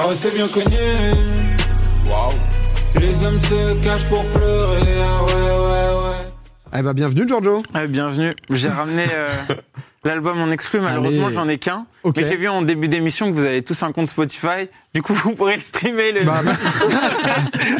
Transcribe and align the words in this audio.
Ah 0.00 0.06
ouais, 0.06 0.14
c'est 0.14 0.32
bien 0.32 0.46
connu. 0.48 0.76
Waouh. 2.08 2.30
Les 3.00 3.24
hommes 3.24 3.40
se 3.40 3.74
cachent 3.82 4.06
pour 4.08 4.22
pleurer. 4.28 4.80
Ah 5.04 5.24
ouais, 5.24 5.32
ouais, 5.32 6.02
ouais. 6.10 6.16
Eh 6.78 6.82
ben, 6.82 6.92
bienvenue, 6.92 7.26
Giorgio. 7.26 7.62
Ouais, 7.74 7.88
bienvenue. 7.88 8.32
J'ai 8.50 8.68
ramené 8.68 9.06
euh, 9.12 9.28
l'album 10.04 10.40
en 10.40 10.50
exclu. 10.50 10.80
Malheureusement, 10.80 11.30
j'en 11.30 11.48
ai 11.48 11.58
qu'un. 11.58 11.86
Ok. 12.04 12.16
Mais 12.18 12.28
j'ai 12.28 12.36
vu 12.36 12.48
en 12.48 12.62
début 12.62 12.86
d'émission 12.88 13.26
que 13.28 13.32
vous 13.34 13.44
avez 13.44 13.62
tous 13.62 13.82
un 13.82 13.90
compte 13.92 14.06
Spotify. 14.06 14.68
Du 14.94 15.02
coup, 15.02 15.14
vous 15.24 15.32
pourrez 15.34 15.56
le 15.56 15.62
streamer 15.62 16.12
le- 16.12 16.24
Bah, 16.24 16.42
bah, 16.44 16.52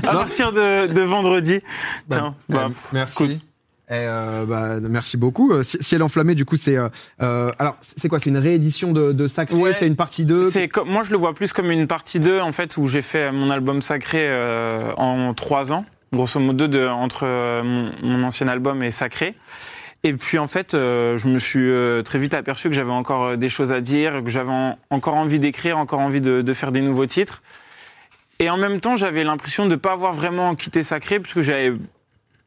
à 0.09 0.13
partir 0.13 0.53
de, 0.53 0.87
de 0.89 1.01
vendredi. 1.03 1.61
bah, 2.09 2.17
Tiens, 2.17 2.35
bah, 2.49 2.65
pff, 2.69 2.93
merci. 2.95 3.25
écoute. 3.25 3.39
Euh, 3.91 4.45
bah, 4.45 4.81
merci 4.81 5.17
beaucoup. 5.17 5.53
Euh, 5.53 5.63
Ciel 5.63 6.03
enflammé, 6.03 6.35
du 6.35 6.45
coup, 6.45 6.57
c'est. 6.57 6.77
euh, 6.77 6.89
euh, 7.23 7.51
alors, 7.59 7.77
c'est 7.97 8.09
quoi? 8.09 8.21
C'est 8.21 8.29
une 8.31 8.37
réédition 8.39 8.93
de, 8.93 9.13
de 9.13 9.27
Sacré? 9.27 9.57
Ouais. 9.57 9.73
C'est 9.79 9.87
une 9.87 9.97
partie 9.97 10.25
2 10.25 10.51
C'est 10.51 10.69
comme, 10.69 10.91
moi, 10.91 11.03
je 11.03 11.11
le 11.11 11.17
vois 11.17 11.35
plus 11.35 11.53
comme 11.53 11.71
une 11.71 11.87
partie 11.87 12.21
2, 12.21 12.41
en 12.41 12.53
fait, 12.53 12.77
où 12.77 12.87
j'ai 12.89 13.03
fait 13.03 13.33
mon 13.33 13.49
album 13.51 13.81
sacré 13.81 14.21
euh, 14.23 14.93
en 14.99 15.33
trois 15.35 15.73
ans, 15.73 15.87
grosso 16.13 16.39
modo, 16.39 16.67
de, 16.69 16.87
entre 16.87 17.21
euh, 17.25 17.63
mon, 17.63 17.91
mon 18.03 18.25
ancien 18.25 18.49
album 18.49 18.83
et 18.83 18.91
sacré. 18.91 19.35
Et 20.05 20.13
puis, 20.13 20.39
en 20.39 20.47
fait, 20.47 20.75
euh, 20.75 21.17
je 21.19 21.27
me 21.29 21.39
suis 21.39 21.69
euh, 21.71 22.03
très 22.03 22.19
vite 22.19 22.35
aperçu 22.35 22.69
que 22.69 22.75
j'avais 22.75 22.93
encore 22.93 23.37
des 23.37 23.49
choses 23.49 23.73
à 23.73 23.81
dire, 23.81 24.23
que 24.23 24.31
j'avais 24.31 24.53
en- 24.53 24.79
encore 24.91 25.15
envie 25.17 25.41
d'écrire, 25.41 25.79
encore 25.79 26.01
envie 26.01 26.21
de, 26.21 26.43
de 26.43 26.53
faire 26.53 26.73
des 26.73 26.83
nouveaux 26.83 27.07
titres. 27.07 27.43
Et 28.39 28.49
en 28.51 28.57
même 28.59 28.81
temps, 28.81 28.95
j'avais 28.95 29.25
l'impression 29.25 29.65
de 29.65 29.71
ne 29.71 29.77
pas 29.77 29.93
avoir 29.93 30.13
vraiment 30.13 30.55
quitté 30.55 30.85
Sacré, 30.85 31.19
puisque 31.19 31.41
j'avais 31.41 31.73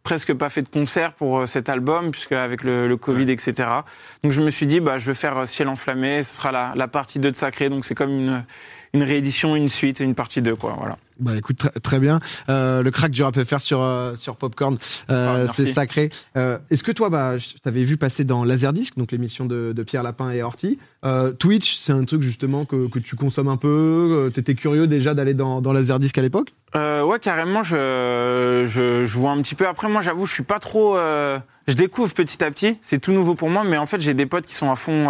presque 0.04 0.34
pas 0.34 0.50
fait 0.50 0.62
de 0.62 0.70
concert 0.70 1.14
pour 1.14 1.40
euh, 1.40 1.46
cet 1.46 1.70
album, 1.70 2.12
puisque 2.12 2.32
avec 2.32 2.64
le, 2.64 2.88
le 2.88 2.98
Covid, 2.98 3.30
etc. 3.32 3.70
Donc 4.24 4.32
je 4.32 4.42
me 4.42 4.50
suis 4.50 4.66
dit, 4.66 4.80
bah, 4.80 4.98
je 4.98 5.08
vais 5.08 5.16
faire 5.16 5.38
euh, 5.38 5.46
Ciel 5.46 5.68
enflammé, 5.68 6.24
ce 6.24 6.36
sera 6.36 6.52
la, 6.52 6.74
la 6.76 6.88
partie 6.88 7.20
2 7.20 7.32
de 7.32 7.36
Sacré, 7.36 7.70
donc 7.70 7.86
c'est 7.86 7.96
comme 7.96 8.12
une, 8.12 8.44
une 8.94 9.04
réédition, 9.04 9.56
une 9.56 9.70
suite, 9.70 10.00
une 10.00 10.16
partie 10.16 10.42
2, 10.42 10.56
quoi, 10.56 10.76
voilà. 10.78 10.98
Bah 11.22 11.38
écoute, 11.38 11.58
très, 11.58 11.70
très 11.70 12.00
bien. 12.00 12.20
Euh, 12.50 12.82
le 12.82 12.90
crack 12.90 13.12
du 13.12 13.22
rap 13.22 13.40
FR 13.44 13.62
sur, 13.62 13.82
euh, 13.84 14.16
sur 14.16 14.36
Popcorn, 14.38 14.78
euh, 15.12 15.46
Ah, 15.48 15.52
c'est 15.54 15.72
sacré. 15.72 16.10
Euh, 16.36 16.58
Est-ce 16.72 16.84
que 16.84 16.92
toi, 16.92 17.10
bah, 17.12 17.38
je 17.38 17.54
t'avais 17.64 17.84
vu 17.84 17.96
passer 17.96 18.24
dans 18.24 18.44
Laserdisc, 18.44 18.98
donc 18.98 19.12
l'émission 19.12 19.46
de, 19.46 19.72
de 19.72 19.84
Pierre 19.84 20.02
Lapin 20.02 20.32
et 20.32 20.42
Horty. 20.42 20.80
Euh, 21.06 21.32
Twitch, 21.32 21.78
c'est 21.78 21.94
un 21.94 22.04
truc 22.06 22.24
justement 22.24 22.66
que, 22.66 22.88
que 22.90 22.98
tu 22.98 23.16
consommes 23.16 23.50
un 23.50 23.58
peu. 23.58 23.68
Euh, 24.28 24.30
T'étais 24.32 24.56
curieux 24.56 24.88
déjà 24.88 25.14
d'aller 25.14 25.36
dans, 25.36 25.62
dans 25.62 25.74
Laserdisc 25.74 26.18
à 26.18 26.22
l'époque? 26.24 26.54
Euh, 26.76 27.04
ouais, 27.04 27.20
carrément, 27.20 27.62
je, 27.62 28.64
je, 28.66 29.06
je 29.06 29.20
vois 29.20 29.32
un 29.32 29.42
petit 29.44 29.54
peu. 29.56 29.68
Après, 29.68 29.90
moi, 29.90 30.02
j'avoue, 30.02 30.26
je 30.26 30.34
suis 30.34 30.44
pas 30.44 30.58
trop. 30.58 30.98
euh, 30.98 31.38
je 31.68 31.76
découvre 31.76 32.12
petit 32.16 32.44
à 32.44 32.50
petit. 32.50 32.80
C'est 32.82 33.00
tout 33.00 33.12
nouveau 33.12 33.36
pour 33.36 33.50
moi, 33.52 33.64
mais 33.64 33.78
en 33.78 33.86
fait, 33.86 34.02
j'ai 34.02 34.16
des 34.16 34.26
potes 34.26 34.48
qui 34.48 34.56
sont 34.56 34.72
à 34.72 34.76
fond, 34.76 35.08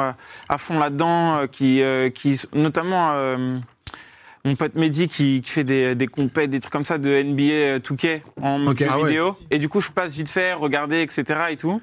à 0.49 0.57
fond 0.57 0.77
là-dedans, 0.77 1.47
qui, 1.49 1.81
qui, 2.15 2.41
notamment. 2.53 3.13
Euh, 4.45 4.49
mon 4.49 4.55
pote 4.55 4.75
Mehdi 4.75 5.07
qui, 5.07 5.41
qui 5.41 5.51
fait 5.51 5.63
des, 5.63 5.95
des 5.95 6.07
compètes, 6.07 6.49
des 6.49 6.59
trucs 6.59 6.73
comme 6.73 6.85
ça 6.85 6.97
de 6.97 7.09
NBA 7.23 7.79
2K 7.79 8.21
en 8.41 8.59
mode 8.59 8.69
Ok. 8.73 8.79
jeu 8.79 8.87
Ah 8.89 8.99
ouais. 8.99 9.07
vidéo. 9.09 9.35
Et 9.49 9.59
du 9.59 9.69
coup, 9.69 9.81
je 9.81 9.89
passe 9.91 10.15
vite 10.15 10.29
fait, 10.29 10.53
regarder, 10.53 11.01
etc. 11.01 11.23
et 11.51 11.57
tout. 11.57 11.81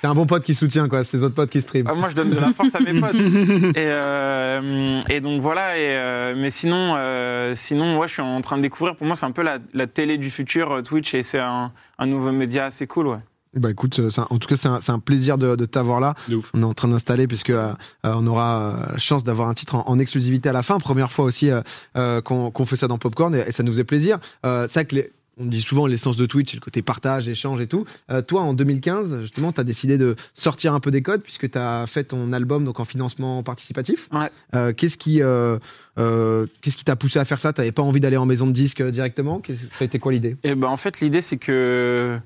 T'es 0.00 0.06
un 0.06 0.14
bon 0.14 0.24
pote 0.26 0.42
qui 0.42 0.54
soutient 0.54 0.88
quoi, 0.88 1.04
ces 1.04 1.22
autres 1.24 1.34
potes 1.34 1.50
qui 1.50 1.60
stream. 1.60 1.86
Ah, 1.86 1.92
moi, 1.94 2.08
je 2.08 2.14
donne 2.14 2.30
de 2.30 2.38
la 2.40 2.52
force 2.54 2.74
à 2.74 2.80
mes 2.80 2.98
potes. 2.98 3.14
Et, 3.76 3.84
euh, 3.86 5.00
et 5.10 5.20
donc 5.20 5.42
voilà. 5.42 5.76
Et, 5.76 5.88
euh, 5.90 6.34
mais 6.36 6.50
sinon, 6.50 6.94
euh, 6.96 7.52
sinon, 7.54 7.98
ouais, 7.98 8.08
je 8.08 8.14
suis 8.14 8.22
en 8.22 8.40
train 8.40 8.56
de 8.56 8.62
découvrir. 8.62 8.96
Pour 8.96 9.06
moi, 9.06 9.14
c'est 9.14 9.26
un 9.26 9.30
peu 9.30 9.42
la, 9.42 9.58
la 9.74 9.86
télé 9.86 10.16
du 10.16 10.30
futur, 10.30 10.72
euh, 10.72 10.80
Twitch, 10.82 11.12
et 11.14 11.22
c'est 11.22 11.38
un, 11.38 11.70
un 11.98 12.06
nouveau 12.06 12.32
média 12.32 12.64
assez 12.64 12.86
cool, 12.86 13.08
ouais. 13.08 13.18
Bah 13.54 13.70
écoute, 13.70 13.98
euh, 13.98 14.10
c'est 14.10 14.20
un- 14.20 14.26
en 14.30 14.38
tout 14.38 14.46
cas 14.46 14.54
c'est 14.56 14.90
un, 14.92 14.98
plaisir 15.00 15.36
de, 15.36 15.56
de 15.56 15.64
t'avoir 15.64 15.98
là. 15.98 16.14
De 16.28 16.36
ouf. 16.36 16.50
On 16.54 16.62
est 16.62 16.64
en 16.64 16.74
train 16.74 16.86
d'installer 16.88 17.26
puisque 17.26 17.50
euh, 17.50 17.72
euh, 18.06 18.12
on 18.14 18.26
aura 18.28 18.60
euh, 18.88 18.92
la 18.92 18.98
chance 18.98 19.24
d'avoir 19.24 19.48
un 19.48 19.54
titre 19.54 19.74
en, 19.74 19.88
en 19.88 19.98
exclusivité 19.98 20.48
à 20.48 20.52
la 20.52 20.62
fin. 20.62 20.78
Première 20.78 21.10
fois 21.10 21.24
aussi 21.24 21.50
euh, 21.50 21.60
euh, 21.96 22.20
qu'on 22.20 22.50
qu'on 22.52 22.64
fait 22.64 22.76
ça 22.76 22.86
dans 22.86 22.98
Popcorn 22.98 23.34
et, 23.34 23.40
et 23.48 23.52
ça 23.52 23.62
nous 23.64 23.72
fait 23.72 23.82
plaisir. 23.84 24.18
Euh, 24.46 24.68
c'est 24.68 24.74
vrai 24.74 24.84
que 24.84 24.94
les- 24.94 25.12
on 25.42 25.46
dit 25.46 25.62
souvent 25.62 25.86
l'essence 25.86 26.18
de 26.18 26.26
Twitch, 26.26 26.50
c'est 26.50 26.56
le 26.58 26.60
côté 26.60 26.82
partage, 26.82 27.26
échange 27.26 27.62
et 27.62 27.66
tout. 27.66 27.86
Euh, 28.10 28.20
toi, 28.20 28.42
en 28.42 28.52
2015, 28.52 29.22
justement, 29.22 29.52
tu 29.52 29.60
as 29.60 29.64
décidé 29.64 29.96
de 29.96 30.14
sortir 30.34 30.74
un 30.74 30.80
peu 30.80 30.90
des 30.90 31.00
codes 31.00 31.22
puisque 31.22 31.50
tu 31.50 31.56
as 31.56 31.86
fait 31.86 32.04
ton 32.04 32.32
album 32.34 32.62
donc 32.64 32.78
en 32.78 32.84
financement 32.84 33.42
participatif. 33.42 34.08
Ouais. 34.12 34.30
Euh, 34.54 34.74
qu'est-ce 34.74 34.98
qui 34.98 35.22
euh, 35.22 35.58
euh, 35.98 36.46
qu'est-ce 36.60 36.76
qui 36.76 36.84
t'a 36.84 36.94
poussé 36.94 37.18
à 37.18 37.24
faire 37.24 37.38
ça? 37.38 37.52
T'avais 37.54 37.72
pas 37.72 37.82
envie 37.82 38.00
d'aller 38.00 38.18
en 38.18 38.26
maison 38.26 38.46
de 38.46 38.52
disque 38.52 38.82
directement? 38.82 39.40
Ça 39.70 39.82
a 39.82 39.86
été 39.86 39.98
quoi 39.98 40.12
l'idée? 40.12 40.36
Et 40.44 40.54
ben 40.54 40.68
en 40.68 40.76
fait, 40.76 41.00
l'idée, 41.00 41.22
c'est 41.22 41.38
que 41.38 42.18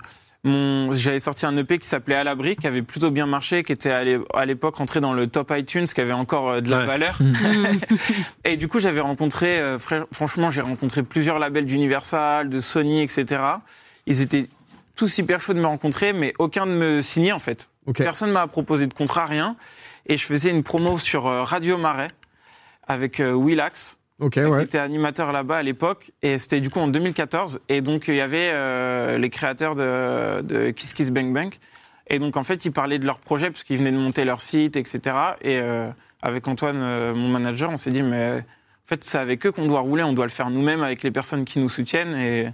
j'avais 0.44 1.19
sorti 1.21 1.47
un 1.47 1.56
EP 1.56 1.78
qui 1.78 1.88
s'appelait 1.88 2.15
À 2.16 2.25
l'abri, 2.25 2.56
qui 2.56 2.66
avait 2.66 2.82
plutôt 2.82 3.10
bien 3.10 3.27
marché, 3.27 3.62
qui 3.62 3.72
était 3.72 3.91
à 3.91 4.05
l'é- 4.05 4.19
à 4.34 4.44
l'époque 4.44 4.77
rentré 4.77 5.00
dans 5.00 5.12
le 5.15 5.27
top 5.27 5.53
iTunes, 5.56 5.87
qui 5.87 6.00
avait 6.00 6.12
encore 6.12 6.50
euh, 6.50 6.60
de 6.60 6.71
la 6.71 6.81
Ouais. 6.81 6.87
valeur. 6.87 7.19
Et 8.44 8.56
du 8.56 8.69
coup, 8.69 8.78
j'avais 8.81 9.00
rencontré, 9.00 9.59
euh, 9.59 9.78
fra- 9.78 10.06
franchement, 10.12 10.50
j'ai 10.50 10.60
rencontré 10.60 11.03
plusieurs 11.03 11.38
labels 11.38 11.66
d'Universal, 11.66 12.49
de 12.50 12.60
Sony, 12.60 13.03
etc. 13.03 13.43
Ils 14.06 14.21
étaient 14.21 14.49
tous 14.97 15.16
hyper 15.19 15.41
chauds 15.41 15.55
de 15.55 15.60
me 15.60 15.66
rencontrer, 15.66 16.12
mais 16.12 16.32
aucun 16.38 16.66
ne 16.66 16.75
me 16.75 17.03
signait 17.03 17.32
en 17.32 17.38
fait. 17.38 17.69
Ok. 17.87 17.99
Personne 17.99 18.31
m'a 18.31 18.47
proposé 18.47 18.87
de 18.87 18.94
contrat, 18.94 19.25
rien. 19.26 19.56
Et 20.06 20.16
je 20.19 20.25
faisais 20.26 20.50
une 20.50 20.62
promo 20.62 20.99
sur 20.99 21.26
euh, 21.26 21.43
Radio 21.43 21.78
Marais 21.78 22.09
avec 22.87 23.21
Willax, 23.25 23.97
Ok, 24.20 24.34
qui 24.34 24.41
ouais. 24.44 24.64
était 24.64 24.78
animateur 24.78 25.32
là-bas 25.32 25.56
à 25.58 25.62
l'époque. 25.62 26.12
Et 26.22 26.38
c'était 26.38 26.60
du 26.60 26.70
coup 26.70 26.78
en 26.80 26.88
2014. 26.88 27.60
Et 27.69 27.80
donc, 27.80 28.08
il 28.08 28.14
y 28.14 28.20
avait 28.20 28.50
euh, 28.52 29.19
les 29.19 29.30
créateurs 29.30 29.75
de, 29.75 30.41
de 30.42 30.70
Kiss 30.70 30.94
Kiss 30.94 31.10
Bang 31.10 31.32
Bang. 31.32 31.52
Et 32.08 32.19
donc, 32.19 32.36
en 32.36 32.42
fait, 32.42 32.64
ils 32.64 32.72
parlaient 32.72 32.98
de 32.98 33.06
leur 33.06 33.19
projet, 33.19 33.50
puisqu'ils 33.50 33.78
venaient 33.78 33.91
de 33.92 33.98
monter 33.98 34.25
leur 34.25 34.41
site, 34.41 34.76
etc. 34.76 35.00
Et 35.41 35.58
euh, 35.58 35.88
avec 36.22 36.47
Antoine, 36.48 36.76
euh, 36.82 37.14
mon 37.14 37.28
manager, 37.28 37.70
on 37.70 37.76
s'est 37.76 37.91
dit, 37.91 38.02
mais 38.02 38.38
en 38.41 38.86
fait, 38.86 39.02
c'est 39.04 39.19
avec 39.19 39.44
eux 39.47 39.52
qu'on 39.52 39.66
doit 39.66 39.80
rouler, 39.80 40.02
on 40.02 40.12
doit 40.12 40.26
le 40.26 40.31
faire 40.31 40.50
nous-mêmes 40.50 40.82
avec 40.82 41.02
les 41.02 41.10
personnes 41.10 41.44
qui 41.44 41.58
nous 41.58 41.69
soutiennent. 41.70 42.14
Et, 42.14 42.48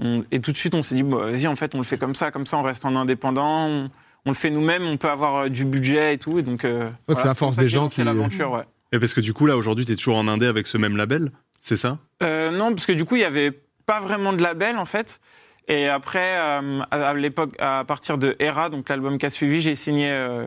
on- 0.00 0.24
et 0.32 0.40
tout 0.40 0.50
de 0.52 0.56
suite, 0.56 0.74
on 0.74 0.82
s'est 0.82 0.96
dit, 0.96 1.02
bah, 1.04 1.30
vas-y, 1.30 1.46
en 1.46 1.56
fait, 1.56 1.74
on 1.74 1.78
le 1.78 1.84
fait 1.84 1.96
comme 1.98 2.14
ça, 2.14 2.30
comme 2.30 2.46
ça, 2.46 2.58
on 2.58 2.62
reste 2.62 2.84
en 2.84 2.94
indépendant. 2.96 3.66
On, 3.68 3.90
on 4.26 4.30
le 4.30 4.34
fait 4.36 4.50
nous-mêmes, 4.50 4.84
on 4.84 4.96
peut 4.96 5.08
avoir 5.08 5.48
du 5.48 5.64
budget 5.64 6.14
et 6.14 6.18
tout. 6.18 6.38
Et 6.38 6.42
donc, 6.42 6.64
euh, 6.64 6.84
c'est 7.08 7.14
voilà, 7.14 7.28
la 7.28 7.34
force 7.34 7.56
des 7.56 7.68
gens 7.68 7.86
qui- 7.88 8.02
l'aventure, 8.04 8.50
ouais. 8.50 8.64
Parce 9.00 9.14
que 9.14 9.20
du 9.20 9.32
coup, 9.32 9.46
là, 9.46 9.56
aujourd'hui, 9.56 9.84
t'es 9.84 9.96
toujours 9.96 10.16
en 10.16 10.28
indé 10.28 10.46
avec 10.46 10.66
ce 10.66 10.76
même 10.78 10.96
label, 10.96 11.30
c'est 11.60 11.76
ça? 11.76 11.98
Euh, 12.22 12.50
non, 12.50 12.70
parce 12.74 12.86
que 12.86 12.92
du 12.92 13.04
coup, 13.04 13.16
il 13.16 13.20
n'y 13.20 13.24
avait 13.24 13.52
pas 13.86 14.00
vraiment 14.00 14.32
de 14.32 14.42
label, 14.42 14.76
en 14.78 14.84
fait. 14.84 15.20
Et 15.68 15.88
après, 15.88 16.36
euh, 16.38 16.80
à, 16.90 17.14
l'époque, 17.14 17.50
à 17.58 17.84
partir 17.84 18.18
de 18.18 18.36
Era, 18.38 18.68
donc 18.68 18.88
l'album 18.88 19.18
qui 19.18 19.26
a 19.26 19.30
suivi, 19.30 19.60
j'ai 19.60 19.74
signé 19.74 20.10
euh, 20.10 20.46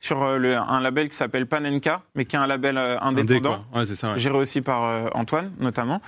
sur 0.00 0.38
le- 0.38 0.56
un 0.56 0.80
label 0.80 1.08
qui 1.08 1.16
s'appelle 1.16 1.46
Panenka, 1.46 2.02
mais 2.14 2.24
qui 2.26 2.36
est 2.36 2.38
un 2.38 2.46
label 2.46 2.76
Indé, 2.78 2.98
indépendant, 3.22 3.64
quoi. 3.72 3.80
Ouais, 3.80 3.86
c'est 3.86 3.96
ça. 3.96 4.12
ouais. 4.12 4.18
géré 4.18 4.36
aussi 4.36 4.60
par 4.60 5.10
Antoine, 5.16 5.52
notamment. 5.58 6.00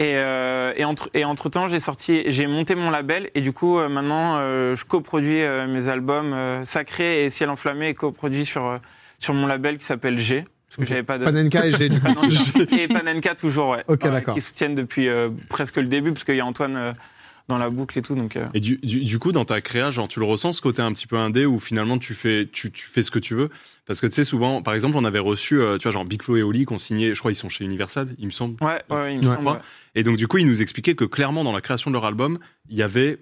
Et, 0.00 0.12
et, 0.14 0.84
entre, 0.84 1.10
et 1.14 1.24
entre 1.24 1.48
temps, 1.50 1.66
j'ai 1.66 1.78
sorti, 1.78 2.22
j'ai 2.26 2.46
monté 2.46 2.74
mon 2.74 2.90
label 2.90 3.30
et 3.34 3.42
du 3.42 3.52
coup, 3.52 3.78
maintenant, 3.88 4.38
je 4.74 4.84
coproduis 4.84 5.42
mes 5.68 5.88
albums 5.88 6.34
Sacré 6.64 7.24
et 7.24 7.30
Ciel 7.30 7.50
enflammé 7.50 7.88
et 7.88 7.94
coproduis 7.94 8.44
sur 8.46 8.78
sur 9.18 9.34
mon 9.34 9.46
label 9.46 9.76
qui 9.76 9.84
s'appelle 9.84 10.16
G, 10.18 10.46
parce 10.70 10.76
que 10.78 10.84
j'avais 10.84 11.02
pas 11.02 11.18
de 11.18 11.24
Panenka 11.24 11.66
et 11.66 11.72
coup. 11.72 11.78
Panenka. 12.02 12.76
et 12.78 12.88
Panenka 12.88 13.34
toujours, 13.34 13.70
ouais. 13.70 13.84
Ok, 13.88 14.04
Ouais, 14.04 14.10
d'accord. 14.10 14.34
Qui 14.34 14.40
soutiennent 14.40 14.74
depuis 14.74 15.08
euh, 15.08 15.28
presque 15.48 15.76
le 15.76 15.86
début, 15.88 16.12
parce 16.12 16.24
qu'il 16.24 16.36
y 16.36 16.40
a 16.40 16.46
Antoine 16.46 16.76
euh, 16.76 16.92
dans 17.48 17.58
la 17.58 17.68
boucle 17.70 17.98
et 17.98 18.02
tout. 18.02 18.14
Donc, 18.14 18.36
euh, 18.36 18.46
Et 18.54 18.60
du, 18.60 18.76
du, 18.76 19.00
du 19.00 19.18
coup, 19.18 19.32
dans 19.32 19.44
ta 19.44 19.60
créa, 19.60 19.90
genre, 19.90 20.06
tu 20.06 20.20
le 20.20 20.24
ressens 20.26 20.52
ce 20.52 20.60
côté 20.62 20.80
un 20.82 20.92
petit 20.92 21.08
peu 21.08 21.16
indé 21.16 21.44
où 21.46 21.58
finalement 21.58 21.98
tu 21.98 22.14
fais, 22.14 22.48
tu, 22.52 22.70
tu 22.70 22.86
fais 22.86 23.02
ce 23.02 23.10
que 23.10 23.18
tu 23.18 23.34
veux? 23.34 23.50
Parce 23.86 24.00
que 24.00 24.06
tu 24.06 24.14
sais, 24.14 24.22
souvent, 24.24 24.62
par 24.62 24.74
exemple, 24.74 24.96
on 24.96 25.04
avait 25.04 25.18
reçu, 25.18 25.60
euh, 25.60 25.76
tu 25.76 25.82
vois, 25.84 25.90
genre 25.92 26.04
Big 26.04 26.22
Flo 26.22 26.36
et 26.36 26.42
Oli 26.44 26.64
qui 26.66 26.72
ont 26.72 26.78
signé, 26.78 27.12
je 27.14 27.18
crois, 27.18 27.32
ils 27.32 27.34
sont 27.34 27.48
chez 27.48 27.64
Universal, 27.64 28.14
il 28.18 28.26
me 28.26 28.30
semble. 28.30 28.54
ouais, 28.64 28.80
ouais, 28.90 28.96
ouais, 28.96 29.14
il 29.14 29.20
me 29.20 29.28
Ouais. 29.28 29.34
semble. 29.34 29.48
ouais. 29.48 29.58
Et 29.96 30.04
donc, 30.04 30.16
du 30.16 30.28
coup, 30.28 30.38
ils 30.38 30.46
nous 30.46 30.62
expliquaient 30.62 30.94
que 30.94 31.04
clairement, 31.04 31.42
dans 31.42 31.52
la 31.52 31.60
création 31.60 31.90
de 31.90 31.94
leur 31.96 32.04
album, 32.04 32.38
il 32.68 32.76
y 32.76 32.82
avait 32.82 33.18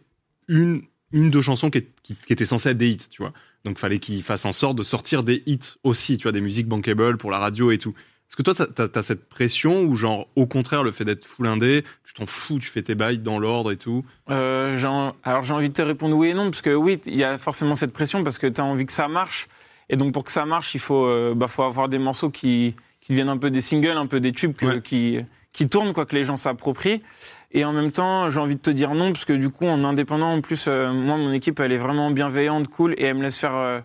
une, 0.49 0.83
une 1.13 1.31
deux 1.31 1.41
chansons 1.41 1.71
qui, 1.71 1.85
qui, 2.03 2.15
qui 2.15 2.33
étaient 2.35 2.45
censées 2.45 2.69
être 2.69 2.77
des 2.77 2.91
hits, 2.91 3.09
tu 3.11 3.23
vois. 3.23 3.33
Donc, 3.65 3.79
fallait 3.79 3.99
qu'ils 3.99 4.23
fassent 4.23 4.45
en 4.45 4.53
sorte 4.53 4.77
de 4.77 4.83
sortir 4.83 5.23
des 5.23 5.43
hits 5.47 5.75
aussi, 5.85 6.17
tu 6.17 6.23
vois, 6.25 6.33
des 6.33 6.41
musiques 6.41 6.69
bankable 6.69 7.17
pour 7.19 7.31
la 7.31 7.39
radio 7.39 7.71
et 7.71 7.79
tout. 7.79 7.95
Est-ce 8.31 8.37
que 8.37 8.43
toi, 8.43 8.55
t'as 8.55 8.89
as 8.95 9.03
cette 9.03 9.29
pression 9.29 9.83
ou 9.85 9.97
genre, 9.97 10.29
au 10.37 10.47
contraire, 10.47 10.83
le 10.83 10.93
fait 10.93 11.05
d'être 11.07 11.25
full 11.25 11.47
indé, 11.47 11.83
tu 12.05 12.13
t'en 12.13 12.27
fous, 12.27 12.59
tu 12.59 12.69
fais 12.69 12.83
tes 12.83 12.95
bails 12.95 13.19
dans 13.19 13.39
l'ordre 13.39 13.73
et 13.73 13.79
tout? 13.79 14.05
Euh, 14.31 14.79
alors 15.25 15.43
j'ai 15.45 15.55
envie 15.55 15.71
de 15.71 15.75
te 15.75 15.81
répondre 15.81 16.15
oui 16.15 16.29
et 16.29 16.35
non, 16.35 16.51
parce 16.51 16.61
que 16.61 16.75
oui, 16.75 17.01
il 17.07 17.17
y 17.17 17.25
a 17.25 17.39
forcément 17.39 17.75
cette 17.75 17.93
pression, 17.93 18.23
parce 18.23 18.37
que 18.37 18.47
tu 18.47 18.61
as 18.61 18.65
envie 18.65 18.85
que 18.85 18.93
ça 18.93 19.09
marche. 19.09 19.49
Et 19.89 19.97
donc 19.97 20.13
pour 20.13 20.25
que 20.25 20.31
ça 20.31 20.45
marche, 20.45 20.75
il 20.75 20.81
faut, 20.81 21.07
euh, 21.07 21.33
bah, 21.35 21.49
faut 21.49 21.63
avoir 21.63 21.89
des 21.89 21.99
morceaux 21.99 22.29
qui, 22.29 22.77
qui 23.01 23.13
deviennent 23.13 23.31
un 23.31 23.39
peu 23.39 23.51
des 23.51 23.63
singles, 23.63 23.97
un 23.97 24.07
peu 24.07 24.21
des 24.21 24.33
tubes 24.33 24.53
que- 24.55 24.67
Ouais. 24.67 24.83
qui, 24.83 25.21
qui 25.59 25.69
tournent, 25.69 25.93
quoi, 25.93 26.07
que 26.07 26.15
les 26.15 26.23
gens 26.23 26.37
s'approprient. 26.37 27.03
Et 27.51 27.65
en 27.65 27.73
même 27.73 27.91
temps, 27.91 28.29
j'ai 28.29 28.39
envie 28.39 28.55
de 28.55 28.61
te 28.61 28.71
dire 28.71 28.95
non, 28.95 29.11
parce 29.13 29.25
que 29.25 29.33
du 29.33 29.51
coup, 29.51 29.67
en 29.67 29.83
indépendant, 29.83 30.33
en 30.33 30.41
plus, 30.41 30.67
euh, 30.69 30.93
moi, 30.93 31.17
mon 31.17 31.33
équipe, 31.33 31.59
elle 31.59 31.73
est 31.73 31.79
vraiment 31.79 32.13
bienveillante, 32.13 32.69
cool, 32.69 32.95
et 32.97 33.03
elle 33.07 33.17
me 33.17 33.23
laisse 33.23 33.39
faire 33.39 33.57
euh, 33.57 33.81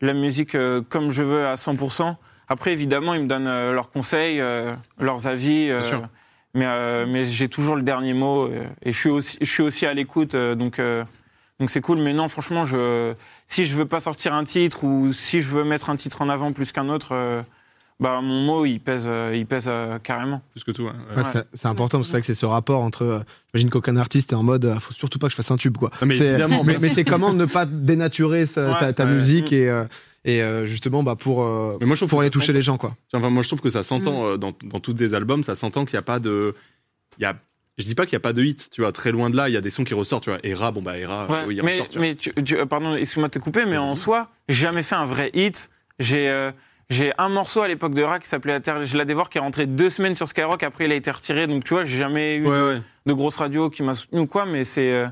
la 0.00 0.14
musique 0.14 0.54
euh, 0.54 0.80
comme 0.88 1.10
je 1.10 1.22
veux 1.22 1.46
à 1.46 1.56
100%. 1.56 2.16
Après, 2.48 2.72
évidemment, 2.72 3.12
ils 3.12 3.22
me 3.22 3.26
donnent 3.28 3.46
euh, 3.48 3.74
leurs 3.74 3.90
conseils, 3.90 4.40
euh, 4.40 4.72
leurs 4.98 5.26
avis. 5.26 5.68
euh, 5.68 5.82
mais 6.54 6.64
euh, 6.66 7.06
mais 7.06 7.26
j'ai 7.26 7.48
toujours 7.48 7.76
le 7.76 7.82
dernier 7.82 8.12
mot 8.14 8.48
et 8.82 8.90
je 8.92 8.98
suis 8.98 9.08
aussi 9.10 9.38
je 9.40 9.48
suis 9.48 9.62
aussi 9.62 9.86
à 9.86 9.94
l'écoute 9.94 10.34
euh, 10.34 10.56
donc 10.56 10.80
euh, 10.80 11.04
donc 11.60 11.70
c'est 11.70 11.80
cool 11.80 11.98
mais 12.00 12.12
non 12.12 12.26
franchement 12.26 12.64
je 12.64 13.14
si 13.46 13.66
je 13.66 13.76
veux 13.76 13.86
pas 13.86 14.00
sortir 14.00 14.34
un 14.34 14.42
titre 14.42 14.82
ou 14.82 15.12
si 15.12 15.42
je 15.42 15.48
veux 15.48 15.62
mettre 15.62 15.90
un 15.90 15.94
titre 15.94 16.22
en 16.22 16.28
avant 16.28 16.50
plus 16.50 16.72
qu'un 16.72 16.88
autre 16.88 17.10
euh, 17.12 17.42
bah 18.00 18.20
mon 18.22 18.40
mot 18.44 18.64
il 18.66 18.80
pèse, 18.80 19.04
euh, 19.06 19.32
il 19.36 19.46
pèse 19.46 19.66
euh, 19.68 19.98
carrément. 19.98 20.42
Plus 20.52 20.64
que 20.64 20.70
tout. 20.72 20.82
ouais. 20.84 20.90
Ouais, 21.16 21.22
Ouais. 21.22 21.30
c'est- 21.32 21.46
C'est 21.54 21.68
important, 21.68 21.98
parce 21.98 22.08
que 22.08 22.10
c'est 22.10 22.16
vrai 22.16 22.20
que 22.22 22.26
c'est 22.26 22.34
ce 22.34 22.46
rapport 22.46 22.82
entre. 22.82 23.02
euh, 23.02 23.20
J'imagine 23.52 23.70
qu'aucun 23.70 23.96
artiste 23.96 24.32
est 24.32 24.36
en 24.36 24.42
mode, 24.42 24.64
euh, 24.64 24.78
faut 24.80 24.92
surtout 24.94 25.18
pas 25.18 25.26
que 25.26 25.32
je 25.32 25.36
fasse 25.36 25.50
un 25.50 25.56
tube, 25.56 25.76
quoi. 25.76 25.90
Mais 26.06 26.14
C'est- 26.14 26.26
évidemment, 26.26 26.64
mais, 26.64 26.78
mais 26.80 26.88
c'est 26.88 27.04
comment 27.04 27.32
ne 27.32 27.44
pas 27.46 27.66
dénaturer 27.66 28.46
sa- 28.46 28.68
Ouais, 28.72 28.78
ta, 28.80 28.92
ta 28.92 29.04
ouais. 29.04 29.12
musique 29.14 29.52
et, 29.52 29.68
euh, 29.68 29.84
et 30.24 30.42
euh, 30.42 30.66
justement 30.66 31.02
bah, 31.02 31.16
pour, 31.16 31.42
euh, 31.42 31.76
Mais 31.80 31.86
moi, 31.86 31.94
je 31.94 32.00
trouve 32.00 32.10
pour 32.10 32.20
aller 32.20 32.30
toucher 32.30 32.52
les 32.52 32.62
gens, 32.62 32.76
quoi. 32.78 32.94
Enfin, 33.12 33.28
moi, 33.30 33.42
je 33.42 33.48
trouve 33.48 33.60
que 33.60 33.70
ça 33.70 33.82
s'entend 33.82 34.24
euh, 34.26 34.36
dans, 34.36 34.52
dans 34.64 34.80
tous 34.80 34.92
des 34.94 35.14
albums, 35.14 35.42
ça 35.44 35.54
s'entend 35.56 35.84
qu'il 35.84 35.94
n'y 35.96 36.00
a 36.00 36.02
pas 36.02 36.20
de. 36.20 36.54
Il 37.18 37.22
y 37.22 37.26
a, 37.26 37.34
je 37.76 37.84
dis 37.86 37.94
pas 37.94 38.06
qu'il 38.06 38.14
n'y 38.14 38.20
a 38.20 38.20
pas 38.20 38.32
de 38.32 38.42
hit, 38.44 38.68
tu 38.70 38.82
vois, 38.82 38.92
très 38.92 39.10
loin 39.10 39.30
de 39.30 39.36
là, 39.36 39.48
il 39.48 39.52
y 39.52 39.56
a 39.56 39.60
des 39.60 39.70
sons 39.70 39.84
qui 39.84 39.94
ressortent, 39.94 40.24
tu 40.24 40.30
vois. 40.30 40.38
Era, 40.44 40.70
bon 40.70 40.80
bah 40.82 40.96
Era, 40.96 41.26
Ouais, 41.26 41.44
oui, 41.48 41.56
il 41.56 41.62
mais 41.64 41.72
ressort, 41.72 41.88
tu 41.88 41.98
mais 41.98 42.14
tu, 42.14 42.30
tu- 42.44 42.56
euh, 42.56 42.66
pardon, 42.66 42.94
excuse-moi 42.94 43.28
de 43.28 43.32
te 43.32 43.38
couper, 43.40 43.64
mais 43.66 43.76
en 43.78 43.94
soi, 43.94 44.28
j'ai 44.48 44.62
jamais 44.66 44.82
fait 44.82 44.94
un 44.94 45.06
vrai 45.06 45.30
hit. 45.34 45.70
J'ai 45.98 46.28
euh, 46.30 46.50
j'ai 46.90 47.12
un 47.18 47.28
morceau 47.28 47.62
à 47.62 47.68
l'époque 47.68 47.94
de 47.94 48.02
Ra 48.02 48.18
qui 48.18 48.28
s'appelait 48.28 48.52
La 48.54 48.60
Terre, 48.60 48.84
je 48.84 48.96
la 48.98 49.04
dévore, 49.04 49.30
qui 49.30 49.38
est 49.38 49.40
rentré 49.40 49.66
deux 49.66 49.90
semaines 49.90 50.14
sur 50.16 50.26
Skyrock. 50.28 50.62
Après, 50.62 50.84
il 50.84 50.92
a 50.92 50.96
été 50.96 51.10
retiré. 51.10 51.46
Donc, 51.46 51.64
tu 51.64 51.72
vois, 51.74 51.84
j'ai 51.84 51.96
jamais 51.98 52.36
eu 52.36 52.46
Ouais, 52.46 52.62
ouais. 52.62 52.82
de 53.06 53.12
grosse 53.12 53.36
radio 53.36 53.70
qui 53.70 53.82
m'a 53.82 53.94
soutenu 53.94 54.20
ou 54.20 54.26
quoi. 54.26 54.44
Mais 54.44 54.64
c'est 54.64 54.92
euh, 54.92 55.06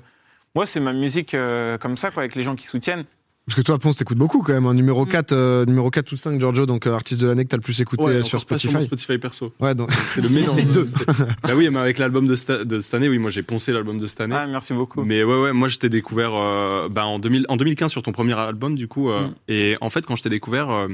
moi, 0.55 0.67
c'est 0.67 0.81
ma 0.81 0.93
musique 0.93 1.35
euh, 1.35 1.79
comme 1.79 1.97
ça, 1.97 2.11
quoi, 2.11 2.23
avec 2.25 2.35
les 2.35 2.43
gens 2.43 2.57
qui 2.57 2.67
soutiennent. 2.67 3.05
Parce 3.49 3.57
que 3.57 3.63
toi, 3.63 3.79
Ponce, 3.79 3.97
t'écoutes 3.97 4.19
beaucoup 4.19 4.43
quand 4.43 4.53
même. 4.53 4.67
hein. 4.67 4.75
Numéro, 4.75 5.07
Mm. 5.07 5.09
4, 5.09 5.33
euh, 5.33 5.65
numéro 5.65 5.91
4 5.91 6.13
ou 6.13 6.17
5, 6.17 6.39
Giorgio, 6.39 6.67
donc 6.67 6.87
euh, 6.87 6.93
artiste 6.93 7.23
de 7.23 7.27
l'année 7.27 7.45
que 7.45 7.49
t'as 7.49 7.57
le 7.57 7.63
plus 7.63 7.81
écouté 7.81 8.03
Ouais, 8.03 8.23
sur 8.23 8.41
Spotify. 8.43 8.75
mon 8.75 8.83
Spotify 8.83 9.17
perso. 9.17 9.55
Ouais, 9.59 9.75
donc. 9.75 9.91
C'est 10.15 10.21
le 10.21 10.29
mélange. 10.29 10.55
C'est 10.59 10.65
deux. 10.71 10.87
bah 11.43 11.51
oui, 11.57 11.71
mais 11.71 11.79
avec 11.81 11.97
l'album 11.99 12.27
de, 12.27 12.37
sta- 12.37 12.65
de 12.65 12.79
cette 12.81 12.93
année, 12.93 13.09
oui, 13.09 13.19
moi 13.19 13.31
j'ai 13.31 13.43
poncé 13.43 13.73
l'album 13.73 13.99
de 13.99 14.07
cette 14.07 14.21
année. 14.21 14.35
Ah, 14.39 14.47
merci 14.47 14.75
beaucoup. 14.75 15.03
Mais 15.03 15.25
ouais, 15.25 15.41
ouais, 15.41 15.53
moi 15.55 15.69
je 15.69 15.79
t'ai 15.79 15.89
découvert 15.89 16.33
euh, 16.35 16.91
bah, 16.91 17.07
en, 17.07 17.19
2000, 17.19 17.47
en 17.49 17.57
2015 17.57 17.91
sur 17.91 18.03
ton 18.03 18.13
premier 18.13 18.35
album, 18.39 18.75
du 18.75 18.87
coup. 18.87 19.09
euh, 19.11 19.29
Mm. 19.29 19.35
Et 19.49 19.77
en 19.81 19.89
fait, 19.89 20.05
quand 20.07 20.15
je 20.17 20.23
t'ai 20.23 20.29
découvert, 20.29 20.69
euh, 20.71 20.89